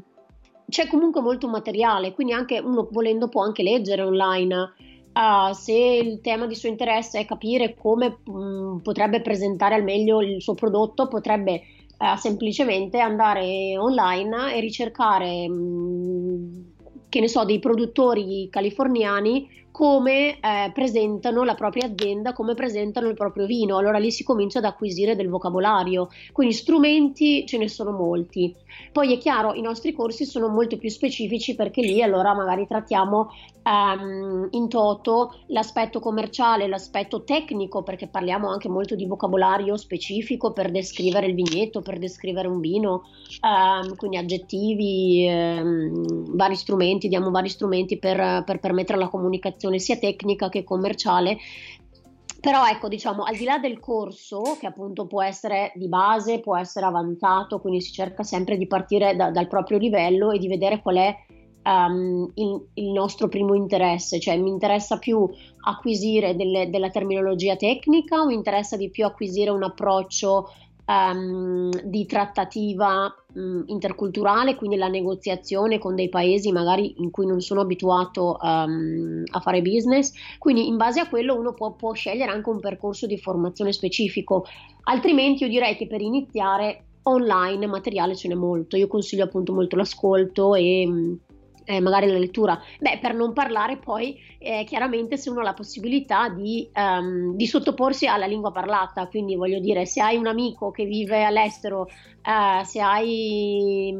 c'è 0.68 0.86
comunque 0.86 1.20
molto 1.20 1.48
materiale, 1.48 2.12
quindi 2.12 2.32
anche 2.32 2.58
uno 2.58 2.88
volendo 2.90 3.28
può 3.28 3.42
anche 3.42 3.62
leggere 3.62 4.02
online. 4.02 4.72
Uh, 5.12 5.52
se 5.52 5.72
il 5.72 6.20
tema 6.20 6.46
di 6.46 6.54
suo 6.54 6.68
interesse 6.68 7.18
è 7.18 7.24
capire 7.24 7.74
come 7.74 8.18
mh, 8.22 8.30
mm, 8.30 8.76
potrebbe 8.78 9.20
presentare 9.20 9.74
al 9.74 9.82
meglio 9.82 10.20
il 10.20 10.40
suo 10.40 10.54
prodotto, 10.54 11.08
potrebbe 11.08 11.62
uh, 11.98 12.16
semplicemente 12.16 13.00
andare 13.00 13.76
online 13.76 14.54
e 14.54 14.60
ricercare 14.60 15.48
mh, 15.48 15.52
mm, 15.52 16.60
che 17.08 17.20
ne 17.20 17.28
so, 17.28 17.44
dei 17.44 17.58
produttori 17.58 18.48
californiani 18.50 19.66
come 19.78 20.40
eh, 20.40 20.72
presentano 20.74 21.44
la 21.44 21.54
propria 21.54 21.86
azienda, 21.86 22.32
come 22.32 22.54
presentano 22.54 23.06
il 23.06 23.14
proprio 23.14 23.46
vino. 23.46 23.78
Allora 23.78 23.98
lì 23.98 24.10
si 24.10 24.24
comincia 24.24 24.58
ad 24.58 24.64
acquisire 24.64 25.14
del 25.14 25.28
vocabolario. 25.28 26.08
Quindi 26.32 26.52
strumenti 26.52 27.46
ce 27.46 27.58
ne 27.58 27.68
sono 27.68 27.92
molti. 27.92 28.52
Poi 28.90 29.14
è 29.14 29.18
chiaro, 29.18 29.54
i 29.54 29.60
nostri 29.60 29.92
corsi 29.92 30.24
sono 30.24 30.48
molto 30.48 30.78
più 30.78 30.88
specifici 30.90 31.54
perché 31.54 31.80
lì 31.80 32.02
allora 32.02 32.34
magari 32.34 32.66
trattiamo 32.66 33.28
um, 33.68 34.48
in 34.50 34.68
toto 34.68 35.34
l'aspetto 35.46 36.00
commerciale, 36.00 36.66
l'aspetto 36.66 37.22
tecnico, 37.22 37.82
perché 37.82 38.08
parliamo 38.08 38.48
anche 38.48 38.68
molto 38.68 38.94
di 38.94 39.06
vocabolario 39.06 39.76
specifico 39.76 40.52
per 40.52 40.70
descrivere 40.70 41.26
il 41.26 41.34
vigneto, 41.34 41.82
per 41.82 41.98
descrivere 41.98 42.48
un 42.48 42.60
vino, 42.60 43.04
um, 43.42 43.94
quindi 43.96 44.16
aggettivi, 44.16 45.28
um, 45.28 46.34
vari 46.34 46.56
strumenti, 46.56 47.08
diamo 47.08 47.30
vari 47.30 47.48
strumenti 47.48 47.98
per, 47.98 48.42
per 48.44 48.58
permettere 48.58 48.98
la 48.98 49.08
comunicazione 49.08 49.67
formazione 49.68 49.78
sia 49.78 49.96
tecnica 49.96 50.48
che 50.48 50.64
commerciale. 50.64 51.36
Però 52.40 52.66
ecco, 52.66 52.88
diciamo, 52.88 53.24
al 53.24 53.36
di 53.36 53.44
là 53.44 53.58
del 53.58 53.80
corso, 53.80 54.56
che 54.60 54.66
appunto 54.66 55.06
può 55.06 55.22
essere 55.22 55.72
di 55.74 55.88
base, 55.88 56.40
può 56.40 56.56
essere 56.56 56.86
avanzato, 56.86 57.60
quindi 57.60 57.80
si 57.80 57.92
cerca 57.92 58.22
sempre 58.22 58.56
di 58.56 58.66
partire 58.66 59.16
da, 59.16 59.30
dal 59.30 59.48
proprio 59.48 59.76
livello 59.76 60.30
e 60.30 60.38
di 60.38 60.46
vedere 60.46 60.80
qual 60.80 60.96
è 60.96 61.16
um, 61.64 62.30
il, 62.34 62.68
il, 62.74 62.92
nostro 62.92 63.28
primo 63.28 63.54
interesse, 63.54 64.20
cioè 64.20 64.36
mi 64.38 64.50
interessa 64.50 64.98
più 64.98 65.28
acquisire 65.64 66.36
delle, 66.36 66.70
della 66.70 66.90
terminologia 66.90 67.56
tecnica 67.56 68.20
o 68.20 68.26
mi 68.26 68.34
interessa 68.34 68.76
di 68.76 68.88
più 68.88 69.04
acquisire 69.04 69.50
un 69.50 69.64
approccio 69.64 70.48
um, 70.88 71.70
di 71.84 72.06
trattativa 72.06 73.14
um, 73.34 73.62
interculturale, 73.66 74.56
quindi 74.56 74.76
la 74.76 74.88
negoziazione 74.88 75.78
con 75.78 75.94
dei 75.94 76.08
paesi 76.08 76.50
magari 76.50 76.94
in 76.98 77.10
cui 77.10 77.26
non 77.26 77.40
sono 77.40 77.60
abituato 77.60 78.38
um, 78.40 79.22
a 79.30 79.40
fare 79.40 79.62
business. 79.62 80.12
Quindi 80.38 80.66
in 80.66 80.76
base 80.76 81.00
a 81.00 81.08
quello 81.08 81.36
uno 81.36 81.52
può, 81.52 81.72
può 81.72 81.92
scegliere 81.92 82.32
anche 82.32 82.48
un 82.48 82.60
percorso 82.60 83.06
di 83.06 83.18
formazione 83.18 83.72
specifico. 83.72 84.46
Altrimenti 84.84 85.44
io 85.44 85.50
direi 85.50 85.76
che 85.76 85.86
per 85.86 86.00
iniziare 86.00 86.84
online 87.02 87.66
materiale 87.66 88.16
ce 88.16 88.28
n'è 88.28 88.34
molto. 88.34 88.76
Io 88.76 88.86
consiglio 88.86 89.24
appunto 89.24 89.52
molto 89.52 89.76
l'ascolto 89.76 90.54
e 90.54 91.18
eh, 91.68 91.80
magari 91.80 92.06
la 92.06 92.16
lettura. 92.16 92.58
Beh, 92.80 92.98
per 92.98 93.12
non 93.14 93.34
parlare 93.34 93.76
poi 93.76 94.18
eh, 94.38 94.64
chiaramente 94.66 95.18
se 95.18 95.28
uno 95.28 95.40
ha 95.40 95.42
la 95.42 95.52
possibilità 95.52 96.30
di, 96.30 96.66
um, 96.74 97.36
di, 97.36 97.46
sottoporsi 97.46 98.06
alla 98.06 98.24
lingua 98.24 98.50
parlata, 98.50 99.06
quindi 99.06 99.36
voglio 99.36 99.58
dire, 99.58 99.84
se 99.84 100.00
hai 100.00 100.16
un 100.16 100.26
amico 100.26 100.70
che 100.70 100.86
vive 100.86 101.24
all'estero, 101.24 101.82
uh, 101.82 102.64
se, 102.64 102.80
hai, 102.80 103.94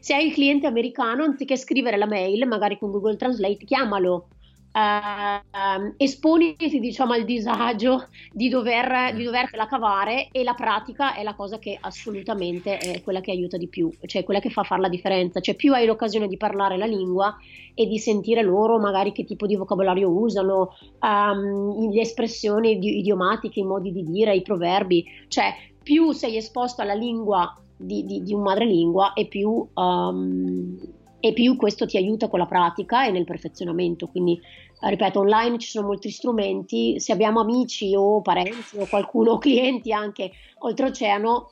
se 0.00 0.14
hai 0.14 0.28
il 0.28 0.32
cliente 0.32 0.66
americano, 0.66 1.24
anziché 1.24 1.58
scrivere 1.58 1.98
la 1.98 2.06
mail, 2.06 2.46
magari 2.46 2.78
con 2.78 2.90
Google 2.90 3.16
Translate, 3.16 3.66
chiamalo 3.66 4.28
Uh, 4.72 5.94
esponiti 5.96 6.78
diciamo 6.78 7.12
al 7.12 7.24
disagio 7.24 8.06
di, 8.32 8.48
dover, 8.48 9.12
di 9.16 9.24
dovertela 9.24 9.66
cavare 9.66 10.28
e 10.30 10.44
la 10.44 10.54
pratica 10.54 11.16
è 11.16 11.24
la 11.24 11.34
cosa 11.34 11.58
che 11.58 11.76
assolutamente 11.80 12.78
è 12.78 13.02
quella 13.02 13.20
che 13.20 13.32
aiuta 13.32 13.56
di 13.56 13.66
più, 13.66 13.90
cioè 14.06 14.22
quella 14.22 14.38
che 14.38 14.50
fa 14.50 14.62
fare 14.62 14.80
la 14.80 14.88
differenza, 14.88 15.40
cioè 15.40 15.56
più 15.56 15.74
hai 15.74 15.86
l'occasione 15.86 16.28
di 16.28 16.36
parlare 16.36 16.76
la 16.76 16.86
lingua 16.86 17.36
e 17.74 17.86
di 17.86 17.98
sentire 17.98 18.42
loro 18.42 18.78
magari 18.78 19.10
che 19.10 19.24
tipo 19.24 19.46
di 19.46 19.56
vocabolario 19.56 20.08
usano, 20.08 20.76
um, 21.00 21.90
le 21.90 22.00
espressioni 22.00 22.78
idiomatiche, 22.78 23.58
i 23.58 23.64
modi 23.64 23.90
di 23.90 24.04
dire, 24.04 24.36
i 24.36 24.42
proverbi, 24.42 25.04
cioè 25.26 25.52
più 25.82 26.12
sei 26.12 26.36
esposto 26.36 26.80
alla 26.82 26.94
lingua 26.94 27.52
di, 27.76 28.04
di, 28.04 28.22
di 28.22 28.32
un 28.34 28.42
madrelingua 28.42 29.14
e 29.14 29.26
più... 29.26 29.66
Um, 29.74 30.98
e 31.20 31.32
più 31.34 31.56
questo 31.56 31.86
ti 31.86 31.98
aiuta 31.98 32.28
con 32.28 32.38
la 32.38 32.46
pratica 32.46 33.06
e 33.06 33.10
nel 33.10 33.24
perfezionamento. 33.24 34.08
Quindi, 34.08 34.40
ripeto, 34.80 35.20
online 35.20 35.58
ci 35.58 35.68
sono 35.68 35.86
molti 35.86 36.10
strumenti, 36.10 36.98
se 36.98 37.12
abbiamo 37.12 37.40
amici 37.40 37.94
o 37.94 38.22
parenti 38.22 38.78
o 38.78 38.86
qualcuno, 38.86 39.32
o 39.32 39.38
clienti 39.38 39.92
anche 39.92 40.32
oltreoceano, 40.58 41.50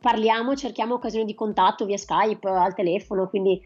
parliamo, 0.00 0.56
cerchiamo 0.56 0.94
occasioni 0.94 1.24
di 1.24 1.34
contatto 1.34 1.84
via 1.84 1.96
Skype, 1.96 2.48
al 2.48 2.74
telefono, 2.74 3.28
quindi 3.28 3.60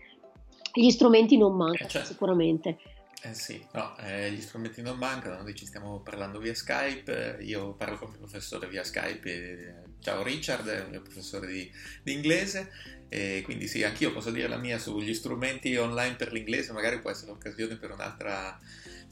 gli 0.73 0.91
strumenti 0.91 1.37
non 1.37 1.57
mancano 1.57 1.89
eh, 1.89 1.93
cioè, 1.93 2.05
sicuramente. 2.05 2.79
Eh 3.27 3.33
sì, 3.33 3.67
no, 3.73 3.97
eh, 4.01 4.31
gli 4.33 4.41
strumenti 4.43 4.83
non 4.83 4.99
mancano, 4.99 5.41
noi 5.41 5.55
ci 5.55 5.65
stiamo 5.65 6.01
parlando 6.01 6.39
via 6.39 6.55
Skype, 6.55 7.39
io 7.41 7.73
parlo 7.73 7.97
con 7.97 8.09
il 8.09 8.19
mio 8.19 8.29
professore 8.29 8.69
via 8.69 8.85
Skype, 8.85 9.31
e, 9.31 9.75
ciao 10.01 10.23
Richard, 10.23 10.69
è 10.69 10.83
il 10.83 10.91
mio 10.91 11.01
professore 11.01 11.47
di, 11.47 11.73
di, 12.03 12.13
inglese, 12.13 12.71
e 13.09 13.41
quindi 13.43 13.67
sì, 13.67 13.83
anch'io 13.83 14.13
posso 14.13 14.31
dire 14.31 14.47
la 14.47 14.59
mia 14.59 14.79
sugli 14.79 15.15
strumenti 15.15 15.75
online 15.75 16.17
per 16.17 16.33
l'inglese, 16.33 16.73
magari 16.73 17.01
può 17.01 17.09
essere 17.09 17.31
l'occasione 17.31 17.77
per 17.77 17.93
un'altra 17.93 18.61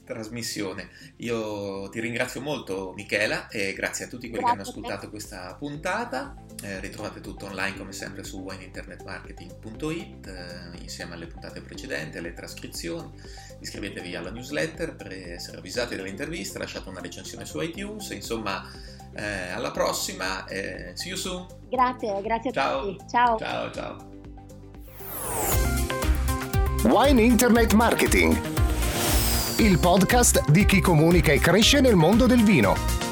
trasmissione. 0.03 0.89
Io 1.17 1.89
ti 1.89 1.99
ringrazio 1.99 2.41
molto 2.41 2.93
Michela 2.95 3.47
e 3.47 3.73
grazie 3.73 4.05
a 4.05 4.07
tutti 4.07 4.29
quelli 4.29 4.43
grazie 4.43 4.61
che 4.63 4.69
hanno 4.69 4.77
ascoltato 4.77 5.09
questa 5.09 5.55
puntata. 5.55 6.35
Eh, 6.61 6.79
ritrovate 6.79 7.19
tutto 7.19 7.45
online 7.45 7.77
come 7.77 7.93
sempre 7.93 8.23
su 8.23 8.41
wineinternetmarketing.it 8.41 10.27
eh, 10.27 10.81
insieme 10.81 11.15
alle 11.15 11.27
puntate 11.27 11.61
precedenti, 11.61 12.17
alle 12.17 12.33
trascrizioni. 12.33 13.11
Iscrivetevi 13.63 14.15
alla 14.15 14.29
newsletter 14.29 14.95
per 14.95 15.11
essere 15.11 15.57
avvisati 15.57 15.95
delle 15.95 16.09
interviste, 16.09 16.59
lasciate 16.59 16.89
una 16.89 16.99
recensione 16.99 17.45
su 17.45 17.59
iTunes, 17.61 18.09
insomma 18.09 18.69
eh, 19.15 19.49
alla 19.49 19.71
prossima, 19.71 20.45
see 20.47 21.09
you 21.09 21.17
soon. 21.17 21.47
Grazie, 21.69 22.21
grazie 22.21 22.49
a 22.49 22.53
ciao. 22.53 22.81
tutti. 22.81 23.05
Ciao. 23.09 23.37
Ciao, 23.37 23.71
ciao. 23.71 24.11
Wine 26.83 27.21
Internet 27.21 27.73
Marketing 27.73 28.61
il 29.57 29.77
podcast 29.77 30.49
di 30.49 30.65
chi 30.65 30.81
comunica 30.81 31.31
e 31.31 31.39
cresce 31.39 31.79
nel 31.79 31.95
mondo 31.95 32.25
del 32.25 32.43
vino 32.43 33.02